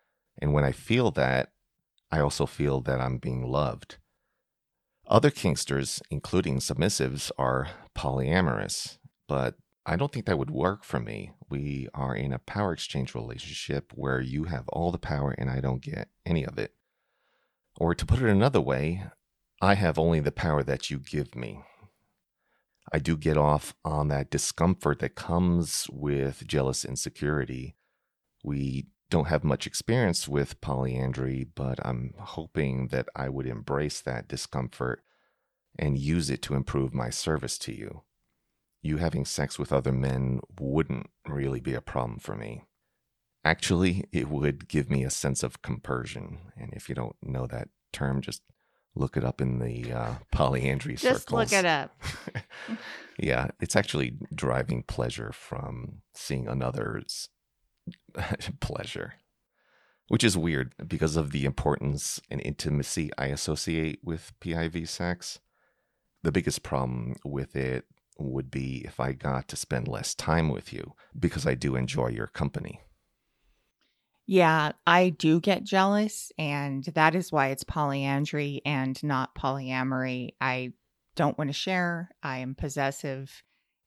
And 0.41 0.53
when 0.53 0.65
I 0.65 0.73
feel 0.73 1.11
that, 1.13 1.53
I 2.11 2.21
also 2.21 2.47
feel 2.47 2.81
that 2.83 3.01
I'm 3.01 3.19
being 3.19 3.43
loved. 3.43 3.97
Other 5.07 5.31
kinksters, 5.31 6.01
including 6.11 6.59
submissives, 6.59 7.31
are 7.37 7.69
polyamorous, 7.95 8.99
but 9.29 9.57
I 9.85 9.97
don't 9.97 10.11
think 10.11 10.25
that 10.27 10.39
would 10.39 10.51
work 10.51 10.83
for 10.83 10.99
me. 10.99 11.33
We 11.51 11.89
are 11.93 12.17
in 12.17 12.33
a 12.33 12.39
power 12.39 12.73
exchange 12.73 13.15
relationship 13.15 13.93
where 13.95 14.21
you 14.21 14.45
have 14.45 14.67
all 14.69 14.91
the 14.91 14.99
power 14.99 15.33
and 15.37 15.51
I 15.51 15.61
don't 15.61 15.83
get 15.83 16.09
any 16.25 16.45
of 16.45 16.59
it. 16.59 16.73
Or 17.77 17.95
to 17.95 18.07
put 18.07 18.23
it 18.23 18.29
another 18.29 18.61
way, 18.61 19.05
I 19.61 19.75
have 19.75 19.99
only 19.99 20.21
the 20.21 20.33
power 20.33 20.63
that 20.63 20.91
you 20.91 20.99
give 20.99 21.35
me. 21.35 21.63
I 22.93 22.99
do 22.99 23.17
get 23.17 23.37
off 23.37 23.75
on 23.85 24.09
that 24.09 24.31
discomfort 24.31 24.99
that 25.01 25.15
comes 25.15 25.87
with 25.91 26.47
jealous 26.47 26.85
insecurity. 26.85 27.77
We 28.45 28.87
don't 29.11 29.29
have 29.29 29.43
much 29.43 29.67
experience 29.67 30.29
with 30.29 30.61
polyandry, 30.61 31.47
but 31.55 31.85
I'm 31.85 32.15
hoping 32.19 32.89
that 32.89 33.09
I 33.17 33.29
would 33.29 33.47
embrace 33.47 34.01
that 34.03 34.29
discomfort 34.29 35.03
and 35.79 35.99
use 35.99 36.31
it 36.31 36.43
to 36.43 36.55
improve 36.55 36.95
my 36.95 37.11
service 37.11 37.59
to 37.59 37.73
you. 37.73 38.03
You 38.83 38.99
having 38.99 39.25
sex 39.25 39.59
with 39.59 39.73
other 39.73 39.93
men 39.93 40.41
wouldn't 40.61 41.09
really 41.27 41.61
be 41.61 41.75
a 41.75 41.81
problem 41.81 42.19
for 42.19 42.37
me. 42.37 42.65
Actually, 43.45 44.05
it 44.13 44.29
would 44.29 44.69
give 44.69 44.91
me 44.91 45.05
a 45.05 45.11
sense 45.11 45.43
of 45.43 45.63
compersion. 45.63 46.39
And 46.57 46.73
if 46.73 46.89
you 46.89 46.95
don't 46.95 47.17
know 47.23 47.47
that 47.47 47.69
term, 47.93 48.21
just 48.23 48.43
look 48.95 49.17
it 49.17 49.25
up 49.25 49.41
in 49.41 49.59
the 49.59 49.93
uh, 49.93 50.15
polyandry 50.33 50.97
Just 50.97 51.25
circles. 51.25 51.53
look 51.53 51.59
it 51.59 51.67
up. 51.67 51.95
yeah, 53.19 53.49
it's 53.61 53.77
actually 53.77 54.17
driving 54.35 54.83
pleasure 54.85 55.33
from 55.33 56.03
seeing 56.15 56.49
another's 56.49 57.29
pleasure, 58.61 59.15
which 60.09 60.25
is 60.25 60.39
weird 60.39 60.75
because 60.87 61.17
of 61.17 61.33
the 61.33 61.45
importance 61.45 62.21
and 62.31 62.41
intimacy 62.41 63.11
I 63.19 63.27
associate 63.27 63.99
with 64.03 64.33
PIV 64.41 64.89
sex. 64.89 65.41
The 66.23 66.33
biggest 66.33 66.63
problem 66.63 67.17
with 67.25 67.57
it 67.57 67.85
would 68.19 68.51
be 68.51 68.83
if 68.87 69.01
I 69.01 69.13
got 69.13 69.49
to 69.49 69.57
spend 69.57 69.89
less 69.89 70.15
time 70.15 70.49
with 70.49 70.73
you 70.73 70.95
because 71.19 71.47
I 71.47 71.55
do 71.55 71.77
enjoy 71.77 72.09
your 72.09 72.29
company. 72.29 72.81
Yeah, 74.27 74.73
I 74.87 75.11
do 75.11 75.39
get 75.39 75.65
jealous, 75.65 76.33
and 76.39 76.83
that 76.95 77.15
is 77.15 77.31
why 77.31 77.49
it's 77.49 77.65
polyandry 77.65 78.63
and 78.65 79.03
not 79.03 79.35
polyamory. 79.35 80.31
I 80.41 80.73
don't 81.15 81.37
want 81.37 81.49
to 81.49 81.55
share, 81.55 82.11
I 82.23 82.39
am 82.39 82.55
possessive, 82.55 83.43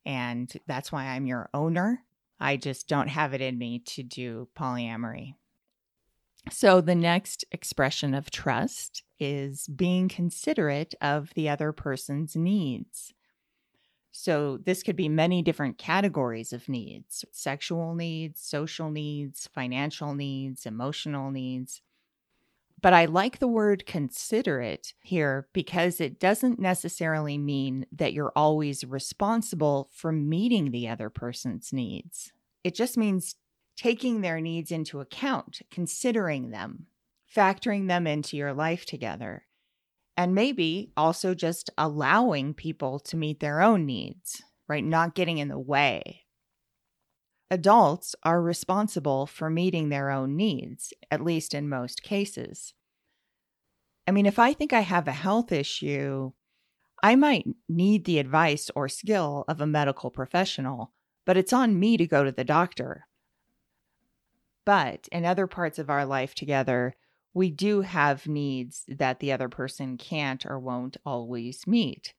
and 0.05 0.51
that's 0.67 0.91
why 0.91 1.05
I'm 1.07 1.25
your 1.25 1.49
owner. 1.53 2.03
I 2.39 2.57
just 2.57 2.87
don't 2.87 3.07
have 3.07 3.33
it 3.33 3.41
in 3.41 3.57
me 3.57 3.79
to 3.79 4.03
do 4.03 4.47
polyamory. 4.55 5.33
So, 6.51 6.81
the 6.81 6.95
next 6.95 7.43
expression 7.51 8.13
of 8.13 8.29
trust 8.29 9.03
is 9.19 9.67
being 9.67 10.07
considerate 10.07 10.93
of 11.01 11.33
the 11.33 11.49
other 11.49 11.71
person's 11.71 12.35
needs. 12.35 13.13
So, 14.19 14.57
this 14.57 14.81
could 14.81 14.95
be 14.95 15.09
many 15.09 15.43
different 15.43 15.77
categories 15.77 16.51
of 16.51 16.67
needs 16.67 17.23
sexual 17.31 17.93
needs, 17.93 18.41
social 18.41 18.89
needs, 18.89 19.47
financial 19.53 20.15
needs, 20.15 20.65
emotional 20.65 21.29
needs. 21.29 21.83
But 22.81 22.93
I 22.93 23.05
like 23.05 23.37
the 23.37 23.47
word 23.47 23.85
considerate 23.85 24.95
here 25.03 25.47
because 25.53 26.01
it 26.01 26.19
doesn't 26.19 26.57
necessarily 26.57 27.37
mean 27.37 27.85
that 27.91 28.11
you're 28.11 28.33
always 28.35 28.83
responsible 28.83 29.87
for 29.93 30.11
meeting 30.11 30.71
the 30.71 30.87
other 30.87 31.11
person's 31.11 31.71
needs. 31.71 32.33
It 32.63 32.73
just 32.73 32.97
means 32.97 33.35
taking 33.75 34.21
their 34.21 34.41
needs 34.41 34.71
into 34.71 34.99
account, 34.99 35.61
considering 35.69 36.49
them, 36.49 36.87
factoring 37.31 37.87
them 37.87 38.07
into 38.07 38.35
your 38.35 38.53
life 38.53 38.83
together 38.83 39.43
and 40.17 40.33
maybe 40.33 40.91
also 40.97 41.35
just 41.35 41.69
allowing 41.77 42.55
people 42.55 42.99
to 42.99 43.15
meet 43.15 43.39
their 43.39 43.61
own 43.61 43.85
needs, 43.85 44.41
right? 44.67 44.83
Not 44.83 45.15
getting 45.15 45.37
in 45.37 45.47
the 45.47 45.59
way. 45.59 46.23
Adults 47.49 48.15
are 48.23 48.41
responsible 48.41 49.27
for 49.27 49.49
meeting 49.49 49.87
their 49.87 50.09
own 50.09 50.35
needs, 50.35 50.91
at 51.09 51.23
least 51.23 51.53
in 51.53 51.69
most 51.69 52.03
cases. 52.03 52.73
I 54.07 54.11
mean, 54.11 54.25
if 54.25 54.39
I 54.39 54.53
think 54.53 54.73
I 54.73 54.81
have 54.81 55.07
a 55.07 55.13
health 55.13 55.51
issue, 55.51 56.31
I 57.03 57.15
might 57.15 57.45
need 57.69 58.05
the 58.05 58.19
advice 58.19 58.71
or 58.75 58.89
skill 58.89 59.45
of 59.47 59.61
a 59.61 59.67
medical 59.67 60.09
professional, 60.09 60.93
but 61.25 61.37
it's 61.37 61.53
on 61.53 61.79
me 61.79 61.95
to 61.97 62.07
go 62.07 62.23
to 62.23 62.31
the 62.31 62.43
doctor. 62.43 63.05
But 64.65 65.07
in 65.11 65.23
other 65.23 65.47
parts 65.47 65.79
of 65.79 65.89
our 65.89 66.05
life 66.05 66.35
together, 66.35 66.95
we 67.37 67.51
do 67.51 67.81
have 67.81 68.27
needs 68.27 68.83
that 68.87 69.19
the 69.19 69.31
other 69.31 69.47
person 69.47 69.95
can't 69.95 70.43
or 70.43 70.57
won't 70.57 70.97
always 71.05 71.67
meet. 71.67 72.15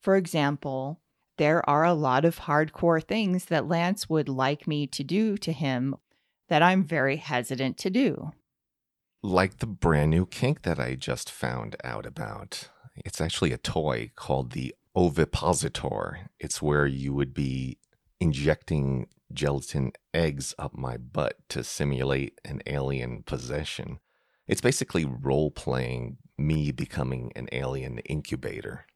For 0.00 0.16
example, 0.16 1.02
there 1.36 1.68
are 1.68 1.84
a 1.84 1.92
lot 1.92 2.24
of 2.24 2.40
hardcore 2.40 3.04
things 3.04 3.44
that 3.44 3.68
Lance 3.68 4.08
would 4.08 4.26
like 4.26 4.66
me 4.66 4.86
to 4.86 5.04
do 5.04 5.36
to 5.36 5.52
him 5.52 5.96
that 6.48 6.62
I'm 6.62 6.82
very 6.82 7.16
hesitant 7.16 7.76
to 7.78 7.90
do. 7.90 8.32
Like 9.22 9.58
the 9.58 9.66
brand 9.66 10.12
new 10.12 10.24
kink 10.24 10.62
that 10.62 10.80
I 10.80 10.94
just 10.94 11.30
found 11.30 11.76
out 11.84 12.06
about. 12.06 12.70
It's 12.96 13.20
actually 13.20 13.52
a 13.52 13.58
toy 13.58 14.12
called 14.16 14.52
the 14.52 14.74
ovipositor. 14.96 16.30
It's 16.40 16.62
where 16.62 16.86
you 16.86 17.12
would 17.12 17.34
be 17.34 17.76
injecting 18.18 19.08
gelatin 19.30 19.92
eggs 20.14 20.54
up 20.58 20.74
my 20.74 20.96
butt 20.96 21.36
to 21.50 21.62
simulate 21.62 22.40
an 22.46 22.62
alien 22.66 23.24
possession. 23.24 23.98
It's 24.48 24.62
basically 24.62 25.04
role 25.04 25.50
playing 25.50 26.16
me 26.38 26.72
becoming 26.72 27.32
an 27.36 27.48
alien 27.52 27.98
incubator. 28.00 28.86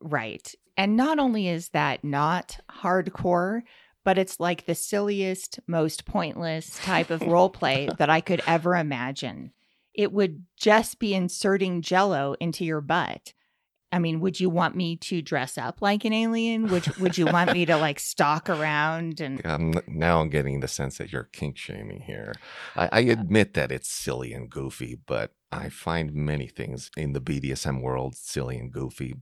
Right. 0.00 0.54
And 0.76 0.96
not 0.96 1.18
only 1.18 1.48
is 1.48 1.70
that 1.70 2.04
not 2.04 2.58
hardcore, 2.70 3.62
but 4.04 4.18
it's 4.18 4.40
like 4.40 4.66
the 4.66 4.74
silliest, 4.74 5.60
most 5.66 6.04
pointless 6.04 6.78
type 6.80 7.10
of 7.10 7.22
role 7.22 7.50
play 7.50 7.88
that 7.98 8.10
I 8.10 8.20
could 8.20 8.42
ever 8.46 8.76
imagine. 8.76 9.52
It 9.94 10.12
would 10.12 10.44
just 10.56 10.98
be 10.98 11.14
inserting 11.14 11.82
jello 11.82 12.34
into 12.40 12.64
your 12.64 12.80
butt. 12.80 13.32
I 13.92 13.98
mean, 13.98 14.20
would 14.20 14.40
you 14.40 14.48
want 14.48 14.74
me 14.74 14.96
to 14.96 15.20
dress 15.20 15.58
up 15.58 15.82
like 15.82 16.04
an 16.04 16.12
alien? 16.12 16.68
Would 16.68 16.96
would 16.96 17.18
you 17.18 17.26
want 17.26 17.52
me 17.52 17.66
to 17.66 17.76
like 17.76 18.00
stalk 18.00 18.48
around 18.48 19.20
and? 19.20 19.40
I'm 19.44 19.74
now 19.86 20.24
getting 20.24 20.60
the 20.60 20.68
sense 20.68 20.98
that 20.98 21.12
you're 21.12 21.28
kink 21.32 21.58
shaming 21.58 22.00
here. 22.00 22.32
I, 22.74 22.88
I 22.92 23.00
admit 23.00 23.54
that 23.54 23.70
it's 23.70 23.90
silly 23.90 24.32
and 24.32 24.48
goofy, 24.48 24.98
but 25.06 25.32
I 25.52 25.68
find 25.68 26.14
many 26.14 26.46
things 26.46 26.90
in 26.96 27.12
the 27.12 27.20
BDSM 27.20 27.82
world 27.82 28.16
silly 28.16 28.58
and 28.58 28.72
goofy. 28.72 29.16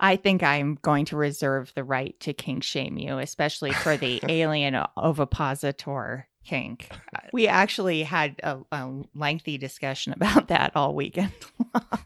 I 0.00 0.16
think 0.16 0.42
I'm 0.42 0.76
going 0.82 1.04
to 1.06 1.16
reserve 1.16 1.72
the 1.74 1.84
right 1.84 2.18
to 2.20 2.32
kink 2.32 2.64
shame 2.64 2.98
you, 2.98 3.18
especially 3.18 3.72
for 3.72 3.96
the 3.96 4.20
alien 4.28 4.76
ovipositor 4.96 6.28
kink. 6.44 6.90
We 7.32 7.48
actually 7.48 8.04
had 8.04 8.38
a, 8.44 8.58
a 8.70 8.92
lengthy 9.12 9.58
discussion 9.58 10.12
about 10.12 10.48
that 10.48 10.72
all 10.76 10.94
weekend 10.94 11.32
long. 11.74 11.98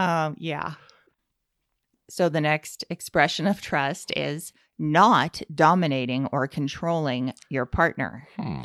Um, 0.00 0.34
yeah. 0.38 0.74
So 2.08 2.30
the 2.30 2.40
next 2.40 2.84
expression 2.88 3.46
of 3.46 3.60
trust 3.60 4.12
is 4.16 4.54
not 4.78 5.42
dominating 5.54 6.26
or 6.32 6.48
controlling 6.48 7.34
your 7.50 7.66
partner. 7.66 8.26
Hmm. 8.36 8.62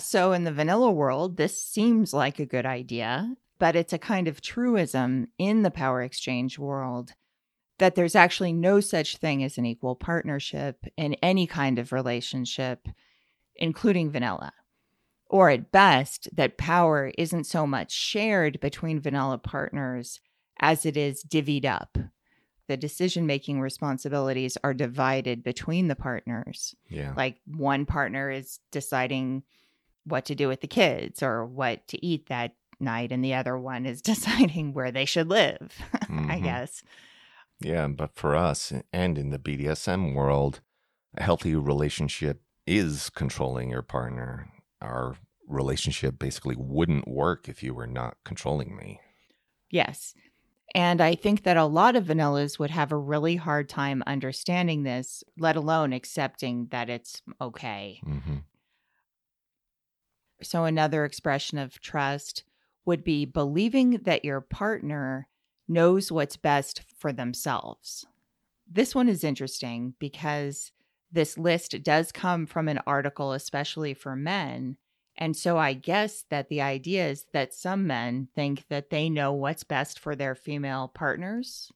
So 0.00 0.32
in 0.32 0.42
the 0.42 0.52
vanilla 0.52 0.90
world, 0.90 1.36
this 1.36 1.62
seems 1.62 2.12
like 2.12 2.40
a 2.40 2.46
good 2.46 2.66
idea, 2.66 3.36
but 3.60 3.76
it's 3.76 3.92
a 3.92 3.98
kind 3.98 4.26
of 4.26 4.40
truism 4.40 5.28
in 5.38 5.62
the 5.62 5.70
power 5.70 6.02
exchange 6.02 6.58
world 6.58 7.12
that 7.78 7.94
there's 7.94 8.16
actually 8.16 8.52
no 8.52 8.80
such 8.80 9.18
thing 9.18 9.44
as 9.44 9.56
an 9.56 9.64
equal 9.64 9.94
partnership 9.94 10.84
in 10.96 11.14
any 11.22 11.46
kind 11.46 11.78
of 11.78 11.92
relationship, 11.92 12.88
including 13.54 14.10
vanilla 14.10 14.52
or 15.30 15.48
at 15.48 15.70
best, 15.70 16.28
that 16.34 16.58
power 16.58 17.12
isn't 17.16 17.44
so 17.44 17.66
much 17.66 17.92
shared 17.92 18.58
between 18.60 19.00
vanilla 19.00 19.38
partners 19.38 20.20
as 20.58 20.84
it 20.84 20.96
is 20.96 21.22
divvied 21.22 21.64
up. 21.64 21.96
The 22.68 22.76
decision 22.76 23.26
making 23.26 23.60
responsibilities 23.60 24.56
are 24.62 24.74
divided 24.74 25.42
between 25.42 25.88
the 25.88 25.96
partners. 25.96 26.74
Yeah. 26.88 27.14
Like 27.16 27.40
one 27.46 27.84
partner 27.84 28.30
is 28.30 28.60
deciding 28.70 29.42
what 30.04 30.24
to 30.26 30.34
do 30.34 30.48
with 30.48 30.60
the 30.60 30.68
kids 30.68 31.22
or 31.22 31.44
what 31.44 31.86
to 31.88 32.04
eat 32.04 32.28
that 32.28 32.52
night 32.78 33.12
and 33.12 33.24
the 33.24 33.34
other 33.34 33.58
one 33.58 33.86
is 33.86 34.02
deciding 34.02 34.72
where 34.72 34.90
they 34.90 35.04
should 35.04 35.28
live, 35.28 35.76
mm-hmm. 35.94 36.30
I 36.30 36.38
guess. 36.40 36.82
Yeah, 37.60 37.86
but 37.88 38.14
for 38.14 38.34
us 38.34 38.72
and 38.92 39.18
in 39.18 39.30
the 39.30 39.38
BDSM 39.38 40.14
world, 40.14 40.60
a 41.16 41.22
healthy 41.22 41.54
relationship 41.54 42.40
is 42.66 43.10
controlling 43.10 43.70
your 43.70 43.82
partner. 43.82 44.48
Our 44.80 45.16
relationship 45.46 46.18
basically 46.18 46.54
wouldn't 46.56 47.08
work 47.08 47.48
if 47.48 47.62
you 47.62 47.74
were 47.74 47.86
not 47.86 48.16
controlling 48.24 48.76
me. 48.76 49.00
Yes. 49.70 50.14
And 50.74 51.00
I 51.00 51.14
think 51.14 51.42
that 51.42 51.56
a 51.56 51.64
lot 51.64 51.96
of 51.96 52.04
vanillas 52.04 52.58
would 52.58 52.70
have 52.70 52.92
a 52.92 52.96
really 52.96 53.36
hard 53.36 53.68
time 53.68 54.02
understanding 54.06 54.84
this, 54.84 55.24
let 55.36 55.56
alone 55.56 55.92
accepting 55.92 56.68
that 56.70 56.88
it's 56.88 57.22
okay. 57.40 58.00
Mm-hmm. 58.06 58.36
So, 60.42 60.64
another 60.64 61.04
expression 61.04 61.58
of 61.58 61.80
trust 61.80 62.44
would 62.84 63.04
be 63.04 63.24
believing 63.24 64.00
that 64.04 64.24
your 64.24 64.40
partner 64.40 65.28
knows 65.68 66.10
what's 66.10 66.36
best 66.36 66.82
for 66.96 67.12
themselves. 67.12 68.06
This 68.70 68.94
one 68.94 69.08
is 69.08 69.24
interesting 69.24 69.94
because 69.98 70.72
this 71.12 71.36
list 71.36 71.82
does 71.82 72.12
come 72.12 72.46
from 72.46 72.68
an 72.68 72.80
article, 72.86 73.32
especially 73.32 73.94
for 73.94 74.16
men. 74.16 74.76
And 75.20 75.36
so 75.36 75.58
I 75.58 75.74
guess 75.74 76.24
that 76.30 76.48
the 76.48 76.62
idea 76.62 77.06
is 77.08 77.26
that 77.34 77.52
some 77.52 77.86
men 77.86 78.28
think 78.34 78.64
that 78.70 78.88
they 78.88 79.10
know 79.10 79.32
what's 79.34 79.64
best 79.64 79.98
for 79.98 80.16
their 80.16 80.34
female 80.34 80.88
partners 80.88 81.70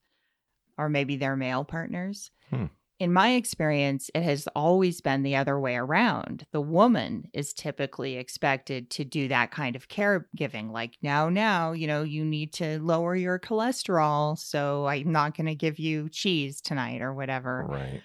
or 0.78 0.88
maybe 0.88 1.16
their 1.16 1.36
male 1.36 1.62
partners. 1.62 2.30
Hmm. 2.48 2.64
In 3.00 3.12
my 3.12 3.32
experience, 3.32 4.08
it 4.14 4.22
has 4.22 4.46
always 4.54 5.00
been 5.00 5.24
the 5.24 5.36
other 5.36 5.58
way 5.60 5.74
around. 5.74 6.46
The 6.52 6.60
woman 6.60 7.28
is 7.34 7.52
typically 7.52 8.16
expected 8.16 8.88
to 8.90 9.04
do 9.04 9.28
that 9.28 9.50
kind 9.50 9.76
of 9.76 9.88
caregiving, 9.88 10.70
like, 10.70 10.96
now, 11.02 11.28
now, 11.28 11.72
you 11.72 11.86
know, 11.86 12.02
you 12.02 12.24
need 12.24 12.52
to 12.54 12.78
lower 12.80 13.16
your 13.16 13.38
cholesterol. 13.38 14.38
So 14.38 14.86
I'm 14.86 15.10
not 15.10 15.36
going 15.36 15.46
to 15.46 15.56
give 15.56 15.78
you 15.78 16.08
cheese 16.08 16.60
tonight 16.60 17.02
or 17.02 17.12
whatever. 17.12 17.66
Right. 17.68 18.00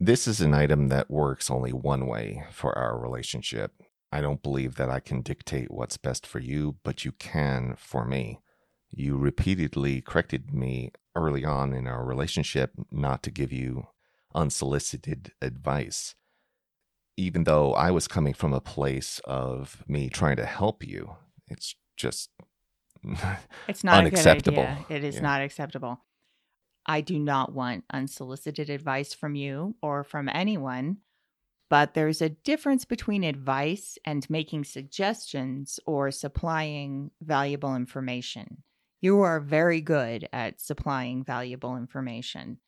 This 0.00 0.26
is 0.26 0.40
an 0.40 0.54
item 0.54 0.88
that 0.88 1.10
works 1.10 1.50
only 1.50 1.72
one 1.72 2.06
way 2.06 2.42
for 2.50 2.76
our 2.76 2.98
relationship. 2.98 3.72
I 4.14 4.20
don't 4.20 4.44
believe 4.44 4.76
that 4.76 4.88
I 4.88 5.00
can 5.00 5.22
dictate 5.22 5.72
what's 5.72 5.96
best 5.96 6.24
for 6.24 6.38
you, 6.38 6.76
but 6.84 7.04
you 7.04 7.10
can 7.10 7.74
for 7.76 8.04
me. 8.04 8.38
You 8.88 9.16
repeatedly 9.16 10.02
corrected 10.02 10.54
me 10.54 10.92
early 11.16 11.44
on 11.44 11.72
in 11.72 11.88
our 11.88 12.04
relationship 12.04 12.70
not 12.92 13.24
to 13.24 13.32
give 13.32 13.52
you 13.52 13.88
unsolicited 14.32 15.32
advice, 15.42 16.14
even 17.16 17.42
though 17.42 17.74
I 17.74 17.90
was 17.90 18.06
coming 18.06 18.34
from 18.34 18.52
a 18.52 18.60
place 18.60 19.20
of 19.24 19.82
me 19.88 20.08
trying 20.08 20.36
to 20.36 20.46
help 20.46 20.86
you. 20.86 21.16
It's 21.48 21.74
just 21.96 22.30
it's 23.66 23.82
not 23.82 23.98
unacceptable. 23.98 24.68
It 24.88 25.02
is 25.02 25.16
yeah. 25.16 25.22
not 25.22 25.40
acceptable. 25.40 25.98
I 26.86 27.00
do 27.00 27.18
not 27.18 27.52
want 27.52 27.82
unsolicited 27.92 28.70
advice 28.70 29.12
from 29.12 29.34
you 29.34 29.74
or 29.82 30.04
from 30.04 30.28
anyone, 30.32 30.98
but 31.68 31.94
there's 31.94 32.22
a 32.22 32.28
difference 32.28 32.84
between 32.84 33.24
advice 33.24 33.98
and 34.04 34.28
making 34.28 34.64
suggestions 34.64 35.80
or 35.86 36.10
supplying 36.10 37.10
valuable 37.22 37.74
information. 37.74 38.62
You 39.00 39.20
are 39.20 39.40
very 39.40 39.80
good 39.80 40.28
at 40.32 40.60
supplying 40.60 41.24
valuable 41.24 41.76
information. 41.76 42.58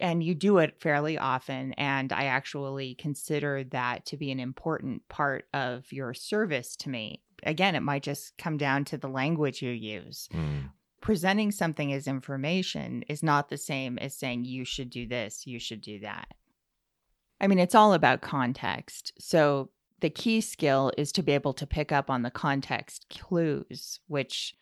And 0.00 0.22
you 0.22 0.34
do 0.34 0.58
it 0.58 0.80
fairly 0.80 1.18
often. 1.18 1.72
And 1.74 2.12
I 2.12 2.24
actually 2.24 2.94
consider 2.96 3.64
that 3.64 4.06
to 4.06 4.16
be 4.16 4.30
an 4.30 4.40
important 4.40 5.08
part 5.08 5.46
of 5.54 5.92
your 5.92 6.14
service 6.14 6.74
to 6.76 6.90
me. 6.90 7.22
Again, 7.44 7.74
it 7.74 7.80
might 7.80 8.02
just 8.02 8.36
come 8.38 8.56
down 8.56 8.84
to 8.86 8.98
the 8.98 9.08
language 9.08 9.62
you 9.62 9.70
use. 9.70 10.28
Mm. 10.32 10.70
Presenting 11.00 11.50
something 11.50 11.92
as 11.92 12.08
information 12.08 13.04
is 13.08 13.22
not 13.22 13.50
the 13.50 13.58
same 13.58 13.98
as 13.98 14.16
saying, 14.16 14.46
you 14.46 14.64
should 14.64 14.90
do 14.90 15.06
this, 15.06 15.46
you 15.46 15.58
should 15.58 15.82
do 15.82 16.00
that. 16.00 16.28
I 17.40 17.46
mean, 17.46 17.58
it's 17.58 17.74
all 17.74 17.94
about 17.94 18.20
context. 18.20 19.12
So 19.18 19.70
the 20.00 20.10
key 20.10 20.40
skill 20.40 20.92
is 20.96 21.12
to 21.12 21.22
be 21.22 21.32
able 21.32 21.54
to 21.54 21.66
pick 21.66 21.92
up 21.92 22.10
on 22.10 22.22
the 22.22 22.30
context 22.30 23.06
clues, 23.10 24.00
which 24.06 24.54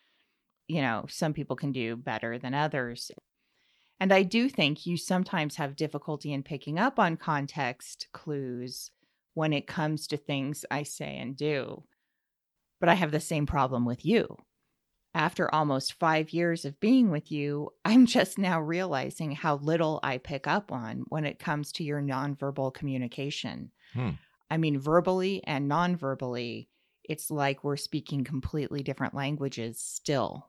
you 0.67 0.81
know, 0.81 1.05
some 1.09 1.33
people 1.33 1.55
can 1.55 1.71
do 1.71 1.95
better 1.95 2.37
than 2.37 2.53
others. 2.53 3.11
And 3.99 4.11
I 4.11 4.23
do 4.23 4.49
think 4.49 4.85
you 4.85 4.97
sometimes 4.97 5.55
have 5.57 5.75
difficulty 5.75 6.33
in 6.33 6.43
picking 6.43 6.79
up 6.79 6.99
on 6.99 7.17
context 7.17 8.07
clues 8.11 8.91
when 9.33 9.53
it 9.53 9.67
comes 9.67 10.07
to 10.07 10.17
things 10.17 10.65
I 10.69 10.83
say 10.83 11.17
and 11.17 11.35
do. 11.35 11.83
But 12.79 12.89
I 12.89 12.95
have 12.95 13.11
the 13.11 13.19
same 13.19 13.45
problem 13.45 13.85
with 13.85 14.05
you. 14.05 14.37
After 15.15 15.53
almost 15.53 15.93
five 15.93 16.31
years 16.31 16.65
of 16.65 16.79
being 16.79 17.11
with 17.11 17.31
you, 17.31 17.71
I'm 17.85 18.05
just 18.05 18.37
now 18.37 18.59
realizing 18.59 19.31
how 19.31 19.57
little 19.57 19.99
I 20.01 20.17
pick 20.17 20.47
up 20.47 20.71
on 20.71 21.05
when 21.09 21.25
it 21.25 21.37
comes 21.39 21.71
to 21.73 21.83
your 21.83 22.01
nonverbal 22.01 22.73
communication. 22.73 23.71
Hmm. 23.93 24.11
I 24.49 24.57
mean, 24.57 24.79
verbally 24.79 25.43
and 25.45 25.69
nonverbally, 25.69 26.67
it's 27.03 27.29
like 27.29 27.63
we're 27.63 27.77
speaking 27.77 28.23
completely 28.23 28.81
different 28.81 29.13
languages 29.13 29.79
still 29.79 30.47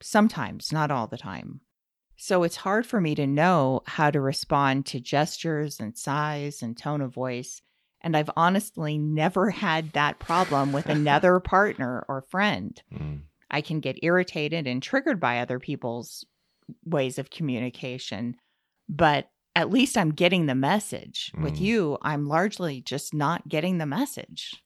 sometimes, 0.00 0.72
not 0.72 0.90
all 0.90 1.06
the 1.06 1.18
time. 1.18 1.60
So 2.16 2.42
it's 2.42 2.56
hard 2.56 2.86
for 2.86 3.00
me 3.00 3.14
to 3.16 3.26
know 3.26 3.82
how 3.86 4.10
to 4.10 4.20
respond 4.20 4.86
to 4.86 5.00
gestures 5.00 5.80
and 5.80 5.96
sighs 5.96 6.62
and 6.62 6.76
tone 6.76 7.00
of 7.00 7.12
voice. 7.12 7.60
And 8.00 8.16
I've 8.16 8.30
honestly 8.36 8.98
never 8.98 9.50
had 9.50 9.92
that 9.92 10.18
problem 10.18 10.72
with 10.72 10.86
another 10.90 11.40
partner 11.40 12.04
or 12.08 12.22
friend. 12.22 12.80
Mm. 12.92 13.22
I 13.50 13.60
can 13.60 13.80
get 13.80 14.02
irritated 14.02 14.66
and 14.66 14.82
triggered 14.82 15.20
by 15.20 15.38
other 15.38 15.58
people's 15.58 16.24
ways 16.84 17.18
of 17.18 17.30
communication, 17.30 18.36
but 18.88 19.28
at 19.56 19.70
least 19.70 19.96
I'm 19.96 20.10
getting 20.10 20.46
the 20.46 20.54
message. 20.54 21.30
Mm. 21.36 21.42
With 21.42 21.60
you, 21.60 21.98
I'm 22.02 22.26
largely 22.26 22.80
just 22.80 23.14
not 23.14 23.48
getting 23.48 23.78
the 23.78 23.86
message 23.86 24.64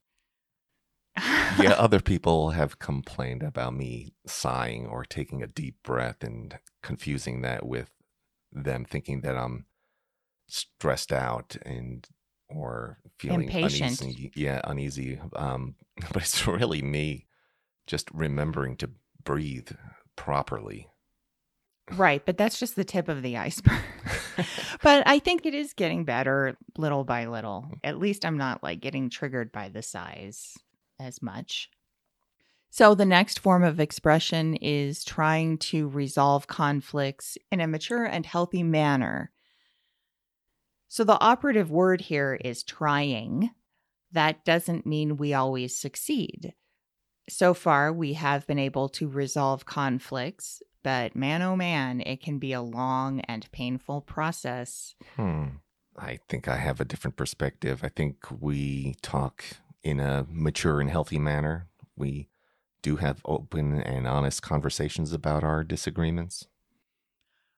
yeah, 1.58 1.72
other 1.78 2.00
people 2.00 2.50
have 2.50 2.78
complained 2.78 3.42
about 3.42 3.74
me 3.74 4.14
sighing 4.26 4.86
or 4.86 5.04
taking 5.04 5.42
a 5.42 5.46
deep 5.46 5.76
breath 5.82 6.22
and 6.22 6.58
confusing 6.82 7.42
that 7.42 7.66
with 7.66 7.90
them 8.52 8.84
thinking 8.84 9.20
that 9.22 9.36
I'm 9.36 9.66
stressed 10.48 11.12
out 11.12 11.56
and 11.62 12.06
or 12.48 12.98
feeling 13.18 13.42
Impatient. 13.42 14.00
uneasy. 14.00 14.32
Yeah, 14.34 14.60
uneasy. 14.64 15.20
Um, 15.36 15.74
but 16.12 16.22
it's 16.22 16.46
really 16.46 16.82
me 16.82 17.26
just 17.88 18.08
remembering 18.12 18.76
to 18.76 18.90
breathe 19.24 19.70
properly. 20.14 20.88
Right, 21.96 22.24
but 22.24 22.36
that's 22.36 22.60
just 22.60 22.76
the 22.76 22.84
tip 22.84 23.08
of 23.08 23.22
the 23.22 23.38
iceberg. 23.38 23.80
but 24.82 25.02
I 25.08 25.18
think 25.18 25.46
it 25.46 25.54
is 25.54 25.72
getting 25.72 26.04
better 26.04 26.56
little 26.76 27.02
by 27.02 27.26
little. 27.26 27.70
At 27.82 27.98
least 27.98 28.24
I'm 28.26 28.36
not 28.36 28.62
like 28.62 28.80
getting 28.80 29.08
triggered 29.08 29.50
by 29.50 29.70
the 29.70 29.82
sighs 29.82 30.56
as 31.00 31.22
much. 31.22 31.70
So, 32.70 32.94
the 32.94 33.06
next 33.06 33.38
form 33.38 33.64
of 33.64 33.80
expression 33.80 34.54
is 34.56 35.02
trying 35.02 35.56
to 35.58 35.88
resolve 35.88 36.46
conflicts 36.46 37.38
in 37.50 37.62
a 37.62 37.66
mature 37.66 38.04
and 38.04 38.26
healthy 38.26 38.62
manner. 38.62 39.32
So, 40.88 41.02
the 41.02 41.18
operative 41.18 41.70
word 41.70 42.02
here 42.02 42.38
is 42.44 42.62
trying. 42.62 43.50
That 44.12 44.44
doesn't 44.44 44.84
mean 44.84 45.16
we 45.16 45.32
always 45.32 45.78
succeed. 45.78 46.52
So 47.28 47.54
far, 47.54 47.92
we 47.92 48.14
have 48.14 48.46
been 48.46 48.58
able 48.58 48.88
to 48.90 49.08
resolve 49.08 49.66
conflicts, 49.66 50.62
but 50.82 51.14
man, 51.14 51.42
oh 51.42 51.56
man, 51.56 52.00
it 52.00 52.22
can 52.22 52.38
be 52.38 52.52
a 52.52 52.62
long 52.62 53.20
and 53.22 53.50
painful 53.52 54.00
process. 54.02 54.94
Hmm. 55.16 55.44
I 55.96 56.20
think 56.28 56.48
I 56.48 56.56
have 56.56 56.80
a 56.80 56.84
different 56.84 57.16
perspective. 57.16 57.80
I 57.82 57.88
think 57.88 58.24
we 58.40 58.94
talk 59.02 59.44
in 59.82 60.00
a 60.00 60.26
mature 60.30 60.80
and 60.80 60.90
healthy 60.90 61.18
manner. 61.18 61.66
We 61.96 62.28
do 62.82 62.96
have 62.96 63.20
open 63.24 63.82
and 63.82 64.06
honest 64.06 64.40
conversations 64.42 65.12
about 65.12 65.42
our 65.42 65.64
disagreements. 65.64 66.46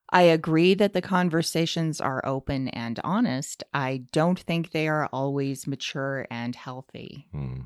I 0.08 0.22
agree 0.22 0.74
that 0.74 0.92
the 0.92 1.02
conversations 1.02 2.00
are 2.00 2.24
open 2.26 2.68
and 2.68 2.98
honest. 3.04 3.62
I 3.72 4.04
don't 4.10 4.40
think 4.40 4.72
they 4.72 4.88
are 4.88 5.06
always 5.12 5.66
mature 5.66 6.26
and 6.30 6.56
healthy. 6.56 7.28
Hmm. 7.30 7.60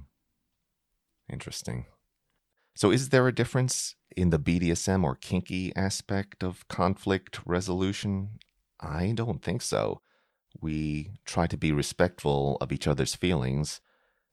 Interesting. 1.33 1.87
So, 2.77 2.91
is 2.91 3.11
there 3.11 3.29
a 3.29 3.35
difference 3.35 3.95
in 4.17 4.31
the 4.31 4.39
BDSM 4.39 5.05
or 5.05 5.15
kinky 5.15 5.75
aspect 5.77 6.43
of 6.43 6.67
conflict 6.69 7.41
resolution? 7.47 8.39
I 8.81 9.13
don't 9.15 9.43
think 9.43 9.63
so. 9.63 10.01
We 10.61 11.13
try 11.25 11.47
to 11.47 11.57
be 11.57 11.73
respectful 11.73 12.57
of 12.61 12.73
each 12.73 12.87
other's 12.87 13.15
feelings 13.15 13.81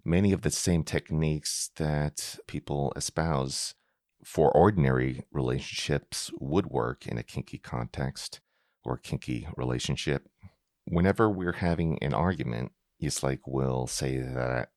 many 0.03 0.31
of 0.31 0.41
the 0.41 0.51
same 0.51 0.83
techniques 0.83 1.71
that 1.75 2.37
people 2.47 2.93
espouse 2.95 3.75
for 4.23 4.51
ordinary 4.51 5.23
relationships 5.31 6.31
would 6.39 6.67
work 6.67 7.07
in 7.07 7.17
a 7.17 7.23
kinky 7.23 7.57
context 7.57 8.39
or 8.83 8.97
kinky 8.97 9.47
relationship. 9.55 10.27
Whenever 10.85 11.29
we're 11.29 11.53
having 11.53 12.01
an 12.03 12.13
argument, 12.13 12.71
it's 12.99 13.23
like 13.23 13.47
we'll 13.47 13.87
say 13.87 14.17
that 14.19 14.69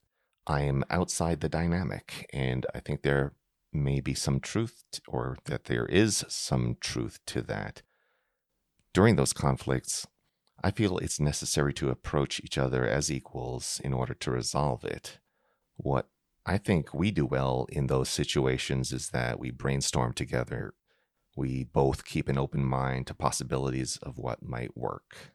I 0.46 0.62
am 0.62 0.84
outside 0.90 1.40
the 1.40 1.48
dynamic 1.48 2.28
and 2.32 2.66
I 2.74 2.80
think 2.80 3.02
there 3.02 3.32
may 3.74 4.00
be 4.00 4.14
some 4.14 4.40
truth 4.40 4.84
or 5.08 5.36
that 5.44 5.64
there 5.64 5.86
is 5.86 6.24
some 6.28 6.76
truth 6.80 7.18
to 7.26 7.42
that. 7.42 7.82
During 8.92 9.16
those 9.16 9.32
conflicts, 9.32 10.06
I 10.62 10.70
feel 10.70 10.98
it's 10.98 11.20
necessary 11.20 11.74
to 11.74 11.90
approach 11.90 12.40
each 12.42 12.56
other 12.56 12.86
as 12.86 13.10
equals 13.10 13.80
in 13.84 13.92
order 13.92 14.14
to 14.14 14.30
resolve 14.30 14.84
it. 14.84 15.18
What 15.76 16.08
I 16.46 16.58
think 16.58 16.94
we 16.94 17.10
do 17.10 17.26
well 17.26 17.66
in 17.70 17.86
those 17.86 18.08
situations 18.08 18.92
is 18.92 19.10
that 19.10 19.38
we 19.38 19.50
brainstorm 19.50 20.12
together. 20.12 20.74
We 21.36 21.64
both 21.64 22.04
keep 22.04 22.28
an 22.28 22.38
open 22.38 22.64
mind 22.64 23.06
to 23.08 23.14
possibilities 23.14 23.98
of 24.02 24.18
what 24.18 24.42
might 24.42 24.76
work. 24.76 25.32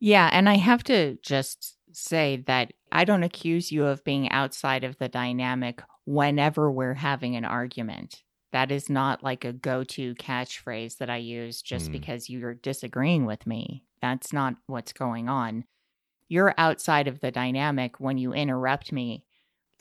Yeah. 0.00 0.28
And 0.32 0.48
I 0.48 0.56
have 0.56 0.84
to 0.84 1.18
just 1.22 1.76
say 1.92 2.42
that 2.46 2.72
I 2.92 3.04
don't 3.04 3.22
accuse 3.22 3.72
you 3.72 3.86
of 3.86 4.04
being 4.04 4.30
outside 4.30 4.84
of 4.84 4.98
the 4.98 5.08
dynamic 5.08 5.82
whenever 6.06 6.70
we're 6.70 6.94
having 6.94 7.36
an 7.36 7.44
argument. 7.44 8.22
That 8.52 8.70
is 8.70 8.88
not 8.88 9.22
like 9.22 9.44
a 9.44 9.52
go 9.52 9.84
to 9.84 10.14
catchphrase 10.14 10.96
that 10.98 11.10
I 11.10 11.18
use 11.18 11.60
just 11.60 11.90
Mm. 11.90 11.92
because 11.92 12.30
you're 12.30 12.54
disagreeing 12.54 13.26
with 13.26 13.46
me. 13.46 13.84
That's 14.00 14.32
not 14.32 14.54
what's 14.66 14.92
going 14.92 15.28
on. 15.28 15.64
You're 16.28 16.54
outside 16.56 17.06
of 17.08 17.20
the 17.20 17.30
dynamic 17.30 18.00
when 18.00 18.18
you 18.18 18.32
interrupt 18.32 18.92
me 18.92 19.24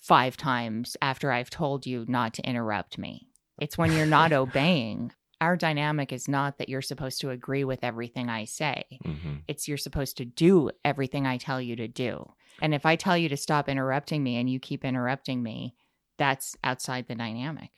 five 0.01 0.35
times 0.35 0.97
after 1.01 1.31
I've 1.31 1.49
told 1.49 1.85
you 1.85 2.05
not 2.07 2.33
to 2.35 2.41
interrupt 2.47 2.97
me. 2.97 3.27
It's 3.59 3.77
when 3.77 3.93
you're 3.93 4.05
not 4.05 4.33
obeying. 4.43 5.11
Our 5.41 5.55
dynamic 5.55 6.11
is 6.11 6.27
not 6.27 6.57
that 6.57 6.69
you're 6.69 6.81
supposed 6.81 7.21
to 7.21 7.29
agree 7.29 7.63
with 7.63 7.83
everything 7.83 8.29
I 8.29 8.45
say 8.45 8.83
hmm 9.03 9.35
it's 9.47 9.67
you're 9.67 9.77
supposed 9.77 10.17
to 10.17 10.25
do 10.25 10.71
everything 10.83 11.27
I 11.27 11.37
tell 11.37 11.61
you 11.61 11.75
to 11.75 11.87
do. 11.87 12.33
And 12.63 12.73
if 12.73 12.83
I 12.83 12.95
tell 12.95 13.15
you 13.15 13.29
to 13.29 13.37
stop 13.37 13.69
interrupting 13.69 14.23
me 14.23 14.37
and 14.37 14.49
you 14.49 14.59
keep 14.59 14.83
interrupting 14.83 15.43
me, 15.43 15.75
that's 16.17 16.55
outside 16.63 17.07
the 17.07 17.15
dynamic. 17.15 17.71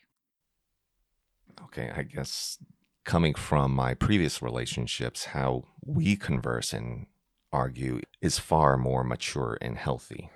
Okay, 1.66 1.92
I 1.96 2.04
guess 2.04 2.58
coming 3.04 3.34
from 3.34 3.74
my 3.74 3.94
previous 3.94 4.42
relationships, 4.42 5.26
how 5.26 5.64
we 5.84 6.16
converse 6.16 6.74
and 6.74 7.08
argue 7.52 8.02
is 8.22 8.38
far 8.38 8.78
more 8.78 9.04
mature 9.04 9.58
and 9.62 9.78
healthy. 9.78 10.30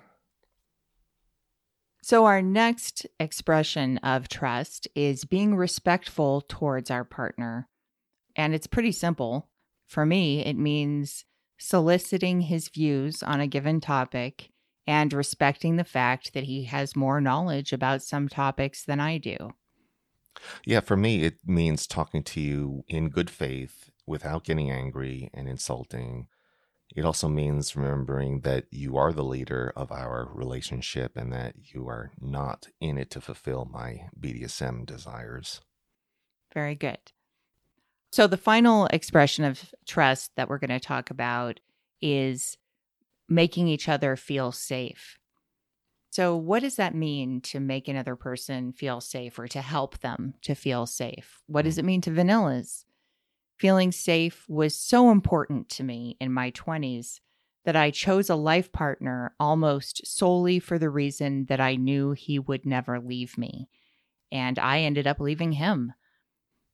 So, 2.02 2.24
our 2.24 2.42
next 2.42 3.06
expression 3.20 3.98
of 3.98 4.28
trust 4.28 4.88
is 4.96 5.24
being 5.24 5.54
respectful 5.54 6.40
towards 6.40 6.90
our 6.90 7.04
partner. 7.04 7.68
And 8.34 8.54
it's 8.54 8.66
pretty 8.66 8.92
simple. 8.92 9.48
For 9.86 10.04
me, 10.04 10.44
it 10.44 10.56
means 10.56 11.24
soliciting 11.58 12.40
his 12.40 12.68
views 12.68 13.22
on 13.22 13.40
a 13.40 13.46
given 13.46 13.80
topic 13.80 14.51
and 14.86 15.12
respecting 15.12 15.76
the 15.76 15.84
fact 15.84 16.34
that 16.34 16.44
he 16.44 16.64
has 16.64 16.96
more 16.96 17.20
knowledge 17.20 17.72
about 17.72 18.02
some 18.02 18.28
topics 18.28 18.84
than 18.84 19.00
I 19.00 19.18
do. 19.18 19.52
Yeah, 20.64 20.80
for 20.80 20.96
me, 20.96 21.24
it 21.24 21.36
means 21.46 21.86
talking 21.86 22.22
to 22.24 22.40
you 22.40 22.84
in 22.88 23.10
good 23.10 23.30
faith 23.30 23.90
without 24.06 24.44
getting 24.44 24.70
angry 24.70 25.30
and 25.32 25.48
insulting. 25.48 26.26
It 26.94 27.04
also 27.04 27.28
means 27.28 27.76
remembering 27.76 28.40
that 28.40 28.66
you 28.70 28.96
are 28.96 29.12
the 29.12 29.24
leader 29.24 29.72
of 29.76 29.90
our 29.90 30.28
relationship 30.32 31.16
and 31.16 31.32
that 31.32 31.54
you 31.72 31.88
are 31.88 32.12
not 32.20 32.68
in 32.80 32.98
it 32.98 33.10
to 33.12 33.20
fulfill 33.20 33.68
my 33.70 34.08
BDSM 34.18 34.84
desires. 34.84 35.60
Very 36.52 36.74
good. 36.74 36.98
So, 38.10 38.26
the 38.26 38.36
final 38.36 38.86
expression 38.86 39.44
of 39.44 39.74
trust 39.86 40.32
that 40.36 40.48
we're 40.50 40.58
going 40.58 40.68
to 40.68 40.80
talk 40.80 41.08
about 41.08 41.60
is 42.02 42.58
making 43.34 43.68
each 43.68 43.88
other 43.88 44.16
feel 44.16 44.52
safe. 44.52 45.18
So, 46.10 46.36
what 46.36 46.60
does 46.60 46.76
that 46.76 46.94
mean 46.94 47.40
to 47.42 47.58
make 47.58 47.88
another 47.88 48.16
person 48.16 48.72
feel 48.72 49.00
safe 49.00 49.38
or 49.38 49.48
to 49.48 49.62
help 49.62 49.98
them 50.00 50.34
to 50.42 50.54
feel 50.54 50.84
safe? 50.86 51.40
What 51.46 51.64
does 51.64 51.76
mm. 51.76 51.78
it 51.78 51.84
mean 51.84 52.00
to 52.02 52.10
vanillas? 52.10 52.84
Feeling 53.58 53.92
safe 53.92 54.44
was 54.48 54.76
so 54.76 55.10
important 55.10 55.70
to 55.70 55.84
me 55.84 56.16
in 56.20 56.32
my 56.32 56.50
20s 56.50 57.20
that 57.64 57.76
I 57.76 57.90
chose 57.90 58.28
a 58.28 58.34
life 58.34 58.72
partner 58.72 59.34
almost 59.38 60.06
solely 60.06 60.58
for 60.58 60.78
the 60.78 60.90
reason 60.90 61.46
that 61.46 61.60
I 61.60 61.76
knew 61.76 62.12
he 62.12 62.38
would 62.38 62.66
never 62.66 63.00
leave 63.00 63.38
me. 63.38 63.68
And 64.30 64.58
I 64.58 64.80
ended 64.80 65.06
up 65.06 65.20
leaving 65.20 65.52
him. 65.52 65.92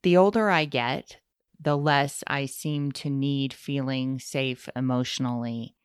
The 0.02 0.16
older 0.16 0.48
I 0.48 0.64
get, 0.64 1.18
the 1.60 1.76
less 1.76 2.24
I 2.26 2.46
seem 2.46 2.92
to 2.92 3.10
need 3.10 3.52
feeling 3.52 4.18
safe 4.18 4.68
emotionally. 4.74 5.76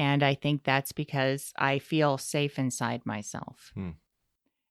And 0.00 0.22
I 0.22 0.34
think 0.34 0.64
that's 0.64 0.92
because 0.92 1.52
I 1.58 1.78
feel 1.78 2.16
safe 2.16 2.58
inside 2.58 3.04
myself. 3.04 3.70
Hmm. 3.74 3.90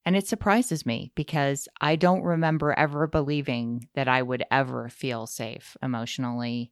And 0.04 0.15
it 0.15 0.28
surprises 0.28 0.88
me 0.88 1.12
because 1.13 1.68
I 1.80 1.98
don't 1.98 2.24
remember 2.24 2.74
ever 2.74 3.06
believing 3.06 3.88
that 3.94 4.08
I 4.08 4.24
would 4.24 4.44
ever 4.50 4.89
feel 4.89 5.28
safe 5.28 5.78
emotionally. 5.84 6.72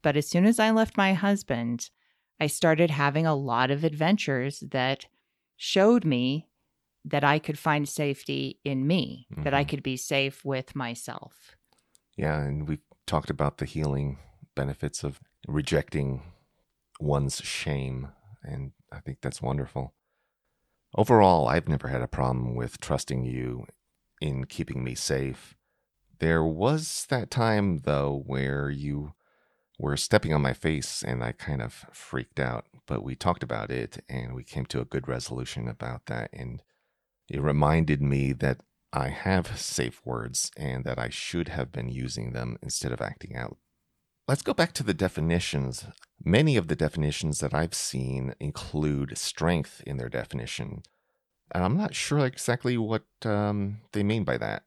But 0.00 0.16
as 0.16 0.28
soon 0.28 0.44
as 0.46 0.60
I 0.60 0.70
left 0.70 0.96
my 0.96 1.12
husband, 1.12 1.90
I 2.38 2.46
started 2.46 2.90
having 2.90 3.26
a 3.26 3.34
lot 3.34 3.72
of 3.72 3.82
adventures 3.82 4.60
that 4.70 5.06
showed 5.56 6.04
me 6.04 6.46
that 7.04 7.24
I 7.24 7.40
could 7.40 7.58
find 7.58 7.88
safety 7.88 8.60
in 8.64 8.86
me, 8.86 9.26
that 9.38 9.54
I 9.54 9.64
Mhm. 9.64 9.68
could 9.70 9.82
be 9.82 9.96
safe 9.96 10.44
with 10.44 10.76
myself. 10.76 11.56
Yeah, 12.16 12.40
and 12.42 12.68
we 12.68 12.78
talked 13.06 13.28
about 13.30 13.58
the 13.58 13.64
healing 13.64 14.18
benefits 14.54 15.02
of 15.02 15.18
rejecting 15.48 16.22
one's 16.98 17.36
shame, 17.36 18.08
and 18.42 18.72
I 18.92 19.00
think 19.00 19.18
that's 19.20 19.42
wonderful. 19.42 19.94
Overall, 20.96 21.48
I've 21.48 21.68
never 21.68 21.88
had 21.88 22.02
a 22.02 22.08
problem 22.08 22.54
with 22.54 22.80
trusting 22.80 23.24
you 23.24 23.66
in 24.20 24.44
keeping 24.44 24.82
me 24.82 24.94
safe. 24.94 25.54
There 26.18 26.44
was 26.44 27.06
that 27.10 27.30
time, 27.30 27.78
though, 27.84 28.22
where 28.26 28.70
you 28.70 29.12
were 29.78 29.96
stepping 29.96 30.34
on 30.34 30.42
my 30.42 30.52
face 30.52 31.02
and 31.02 31.22
I 31.22 31.32
kind 31.32 31.62
of 31.62 31.86
freaked 31.92 32.40
out, 32.40 32.66
but 32.86 33.04
we 33.04 33.14
talked 33.14 33.44
about 33.44 33.70
it 33.70 34.02
and 34.08 34.34
we 34.34 34.42
came 34.42 34.66
to 34.66 34.80
a 34.80 34.84
good 34.84 35.06
resolution 35.06 35.68
about 35.68 36.06
that. 36.06 36.30
And 36.32 36.62
it 37.28 37.40
reminded 37.40 38.02
me 38.02 38.32
that 38.32 38.60
I 38.92 39.08
have 39.10 39.58
safe 39.60 40.00
words 40.04 40.50
and 40.56 40.84
that 40.84 40.98
I 40.98 41.10
should 41.10 41.48
have 41.48 41.70
been 41.70 41.88
using 41.88 42.32
them 42.32 42.58
instead 42.62 42.90
of 42.90 43.00
acting 43.00 43.36
out. 43.36 43.58
Let's 44.28 44.42
go 44.42 44.52
back 44.52 44.74
to 44.74 44.82
the 44.82 44.92
definitions. 44.92 45.86
Many 46.22 46.58
of 46.58 46.68
the 46.68 46.76
definitions 46.76 47.40
that 47.40 47.54
I've 47.54 47.72
seen 47.72 48.34
include 48.38 49.16
strength 49.16 49.82
in 49.86 49.96
their 49.96 50.10
definition. 50.10 50.82
And 51.50 51.64
I'm 51.64 51.78
not 51.78 51.94
sure 51.94 52.26
exactly 52.26 52.76
what 52.76 53.04
um, 53.24 53.78
they 53.92 54.02
mean 54.02 54.24
by 54.24 54.36
that. 54.36 54.64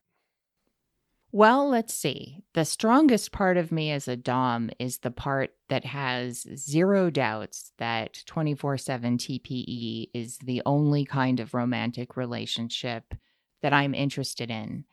Well, 1.32 1.70
let's 1.70 1.94
see. 1.94 2.44
The 2.56 2.66
strongest 2.66 3.32
part 3.32 3.56
of 3.56 3.72
me 3.72 3.92
as 3.92 4.08
a 4.08 4.16
Dom 4.16 4.72
is 4.80 4.98
the 4.98 5.12
part 5.12 5.52
that 5.70 5.86
has 5.86 6.48
zero 6.56 7.12
doubts 7.12 7.72
that 7.78 8.24
24 8.26 8.80
7 8.80 9.18
TPE 9.20 10.10
is 10.12 10.40
the 10.40 10.64
only 10.66 11.06
kind 11.06 11.40
of 11.40 11.54
romantic 11.54 12.18
relationship 12.18 13.14
that 13.62 13.74
I'm 13.74 13.94
interested 13.94 14.50
in. 14.50 14.86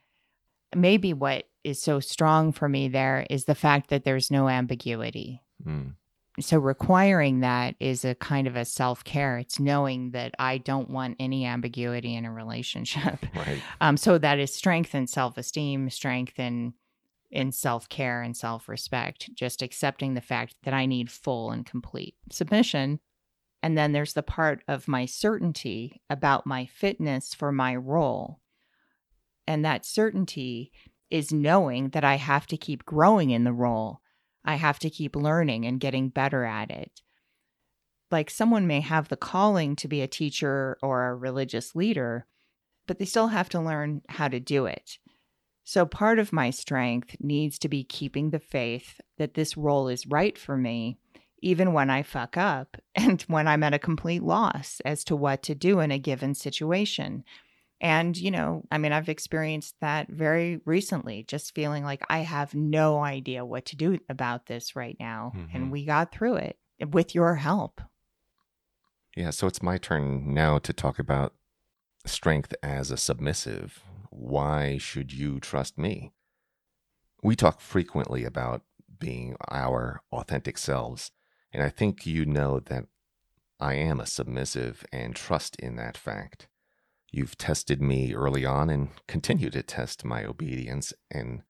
Maybe 0.77 1.15
what 1.15 1.45
is 1.69 1.81
so 1.81 2.01
strong 2.01 2.53
for 2.53 2.69
me 2.69 2.89
there 2.89 3.27
is 3.31 3.45
the 3.45 3.55
fact 3.55 3.91
that 3.91 4.05
there's 4.05 4.31
no 4.31 4.49
ambiguity. 4.49 5.43
Hmm. 5.63 5.89
So, 6.41 6.59
requiring 6.59 7.41
that 7.41 7.75
is 7.81 8.05
a 8.05 8.15
kind 8.15 8.47
of 8.47 8.55
a 8.55 8.65
self 8.65 9.03
care. 9.03 9.39
It's 9.39 9.59
knowing 9.59 10.13
that 10.13 10.35
I 10.39 10.59
don't 10.59 10.89
want 10.89 11.17
any 11.19 11.45
ambiguity 11.45 12.15
in 12.15 12.25
a 12.25 12.33
relationship. 12.33 13.27
Right. 13.35 13.63
Um, 13.81 13.97
so 13.97 14.19
that 14.19 14.39
is 14.39 14.55
strength 14.55 14.95
and 14.95 15.09
self 15.09 15.37
esteem, 15.37 15.91
strength 15.91 16.39
in 16.39 16.75
in 17.31 17.53
self 17.53 17.89
care 17.89 18.23
and 18.23 18.37
self 18.37 18.69
respect. 18.69 19.31
Just 19.35 19.63
accepting 19.63 20.15
the 20.15 20.21
fact 20.21 20.55
that 20.65 20.75
I 20.75 20.87
need 20.87 21.11
full 21.11 21.51
and 21.51 21.67
complete 21.67 22.15
submission. 22.31 23.01
And 23.63 23.77
then 23.77 23.93
there's 23.93 24.15
the 24.15 24.23
part 24.23 24.63
of 24.69 24.89
my 24.89 25.05
certainty 25.07 26.01
about 26.09 26.47
my 26.47 26.67
fitness 26.67 27.35
for 27.35 27.51
my 27.51 27.75
role. 27.75 28.41
And 29.47 29.65
that 29.65 29.85
certainty 29.85 30.73
is 31.11 31.33
knowing 31.33 31.91
that 31.91 32.05
I 32.05 32.17
have 32.17 32.47
to 32.49 32.57
keep 32.57 32.85
growing 32.85 33.31
in 33.31 33.45
the 33.45 33.53
role. 33.53 34.01
I 34.45 34.57
have 34.57 34.79
to 34.81 34.91
keep 34.91 35.17
learning 35.17 35.65
and 35.67 35.81
getting 35.81 36.09
better 36.09 36.45
at 36.45 36.71
it. 36.71 37.03
Like 38.11 38.31
someone 38.31 38.67
may 38.67 38.81
have 38.81 39.09
the 39.09 39.17
calling 39.17 39.77
to 39.77 39.89
be 39.89 40.01
a 40.01 40.09
teacher 40.09 40.79
or 40.83 41.09
a 41.09 41.15
religious 41.15 41.75
leader, 41.75 42.27
but 42.87 42.99
they 42.99 43.05
still 43.05 43.29
have 43.29 43.49
to 43.51 43.61
learn 43.61 44.03
how 44.09 44.29
to 44.29 44.41
do 44.41 44.67
it. 44.67 44.99
So, 45.65 45.85
part 45.85 46.19
of 46.19 46.33
my 46.33 46.49
strength 46.49 47.17
needs 47.21 47.59
to 47.59 47.69
be 47.69 47.85
keeping 47.85 48.31
the 48.31 48.39
faith 48.39 49.03
that 49.19 49.35
this 49.35 49.55
role 49.55 49.89
is 49.89 50.07
right 50.07 50.39
for 50.39 50.57
me, 50.57 50.97
even 51.43 51.75
when 51.75 51.91
I 51.91 52.03
fuck 52.03 52.39
up 52.39 52.79
and 52.95 53.21
when 53.23 53.47
I'm 53.47 53.63
at 53.63 53.75
a 53.75 53.79
complete 53.79 54.23
loss 54.23 54.81
as 54.87 55.05
to 55.05 55.17
what 55.17 55.43
to 55.43 55.55
do 55.55 55.81
in 55.81 55.91
a 55.91 55.99
given 55.99 56.35
situation. 56.35 57.25
And, 57.81 58.17
you 58.17 58.31
know, 58.31 58.65
I 58.71 58.79
mean, 58.79 58.93
I've 58.93 59.09
experienced 59.09 59.77
that 59.81 60.09
very 60.09 60.61
recently, 60.65 61.25
just 61.25 61.55
feeling 61.55 61.85
like 61.85 62.03
I 62.11 62.19
have 62.21 62.55
no 62.55 62.99
idea 63.01 63.45
what 63.45 63.67
to 63.67 63.77
do 63.77 63.99
about 64.09 64.47
this 64.47 64.75
right 64.75 64.97
now. 64.99 65.33
Mhm. 65.37 65.49
And 65.55 65.73
we 65.73 65.85
got 65.85 66.11
through 66.13 66.37
it 66.37 66.59
with 66.91 67.15
your 67.15 67.37
help. 67.37 67.81
Yeah, 69.17 69.31
so 69.31 69.47
it's 69.47 69.63
my 69.63 69.79
turn 69.79 70.33
now 70.33 70.59
to 70.59 70.73
talk 70.73 70.99
about 70.99 71.35
strength 72.07 72.55
as 72.63 72.91
a 72.91 72.97
submissive. 72.97 73.83
why 74.11 74.79
should 74.79 75.13
you 75.13 75.39
trust 75.39 75.77
me? 75.77 76.13
We 77.23 77.37
talk 77.37 77.61
frequently 77.61 78.25
about 78.25 78.63
being 78.99 79.37
our 79.49 80.03
authentic 80.13 80.57
selves, 80.59 81.11
and 81.53 81.63
I 81.63 81.69
think 81.69 82.07
you 82.07 82.25
know 82.25 82.59
that 82.61 82.87
I 83.61 83.75
am 83.75 84.01
a 84.01 84.07
submissive 84.07 84.85
and 84.93 85.15
trust 85.15 85.57
in 85.57 85.77
that 85.77 85.97
fact. 85.97 86.49
You've 87.11 87.39
tested 87.39 87.81
me 87.81 88.15
early 88.15 88.45
on 88.45 88.69
and 88.69 88.91
continue 89.07 89.51
to 89.51 89.63
test 89.63 90.05
my 90.05 90.25
obedience, 90.25 90.93
and 91.11 91.43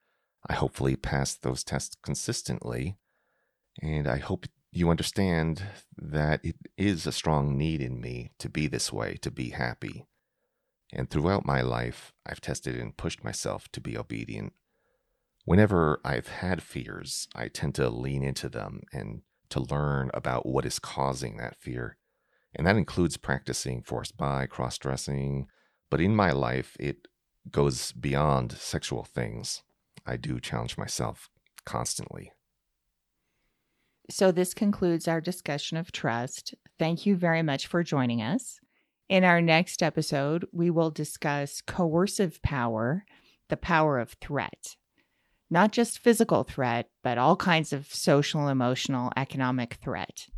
I 0.49 0.55
hopefully 0.55 0.97
pass 0.97 1.35
those 1.35 1.65
tests 1.65 1.97
consistently. 2.03 2.97
And 3.83 4.07
I 4.07 4.19
hope 4.19 4.47
you 4.71 4.91
understand 4.91 5.63
that 5.97 6.45
it 6.45 6.57
is 6.77 7.07
a 7.07 7.13
strong 7.13 7.57
need 7.57 7.81
in 7.81 8.01
me 8.01 8.31
to 8.39 8.49
be 8.49 8.67
this 8.67 8.93
way, 8.93 9.17
to 9.23 9.31
be 9.31 9.51
happy. 9.51 10.07
And 10.93 11.11
throughout 11.11 11.45
my 11.45 11.61
life, 11.61 12.13
I've 12.25 12.41
tested 12.41 12.77
and 12.77 12.97
pushed 12.97 13.25
myself 13.25 13.69
to 13.73 13.81
be 13.81 13.97
obedient. 13.97 14.53
Whenever 15.45 16.01
I've 16.05 16.29
had 16.29 16.63
fears, 16.63 17.29
I 17.35 17.49
tend 17.49 17.75
to 17.77 17.89
lean 17.89 18.23
into 18.23 18.49
them 18.49 18.83
and 18.93 19.23
to 19.51 19.61
learn 19.61 20.11
about 20.15 20.47
what 20.47 20.67
is 20.67 20.79
causing 20.79 21.37
that 21.39 21.57
fear. 21.57 21.97
And 22.55 22.67
that 22.67 22.77
includes 22.77 23.17
practicing 23.17 23.83
forced 23.83 24.17
bi, 24.17 24.47
cross 24.47 24.79
dressing. 24.79 25.47
But 25.91 26.01
in 26.01 26.17
my 26.17 26.33
life, 26.33 26.77
it 26.81 27.09
goes 27.51 27.93
beyond 27.93 28.53
sexual 28.53 29.05
things. 29.05 29.63
I 30.07 30.17
do 30.17 30.41
challenge 30.41 30.79
myself 30.79 31.29
constantly. 31.65 32.33
So, 34.11 34.33
this 34.33 34.55
concludes 34.55 35.07
our 35.07 35.21
discussion 35.21 35.77
of 35.77 35.93
trust. 35.93 36.55
Thank 36.79 37.05
you 37.05 37.15
very 37.15 37.43
much 37.43 37.67
for 37.67 37.83
joining 37.83 38.23
us. 38.23 38.59
In 39.09 39.23
our 39.23 39.43
next 39.43 39.83
episode, 39.83 40.47
we 40.53 40.71
will 40.71 40.91
discuss 40.91 41.61
coercive 41.61 42.41
power, 42.43 43.05
the 43.49 43.57
power 43.57 43.99
of 43.99 44.13
threat. 44.13 44.77
Not 45.51 45.73
just 45.73 45.99
physical 45.99 46.43
threat, 46.43 46.89
but 47.03 47.19
all 47.19 47.37
kinds 47.37 47.73
of 47.73 47.93
social, 47.93 48.49
emotional, 48.49 49.13
economic 49.17 49.75
threat. 49.75 50.29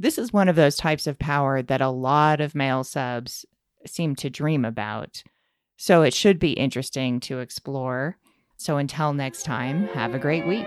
This 0.00 0.16
is 0.16 0.32
one 0.32 0.48
of 0.48 0.56
those 0.56 0.76
types 0.76 1.06
of 1.06 1.18
power 1.18 1.60
that 1.60 1.82
a 1.82 1.90
lot 1.90 2.40
of 2.40 2.54
male 2.54 2.84
subs 2.84 3.44
seem 3.86 4.16
to 4.16 4.30
dream 4.30 4.64
about. 4.64 5.22
So 5.76 6.00
it 6.00 6.14
should 6.14 6.38
be 6.38 6.52
interesting 6.52 7.20
to 7.20 7.40
explore. 7.40 8.16
So 8.56 8.78
until 8.78 9.12
next 9.12 9.42
time, 9.42 9.88
have 9.88 10.14
a 10.14 10.18
great 10.18 10.46
week. 10.46 10.66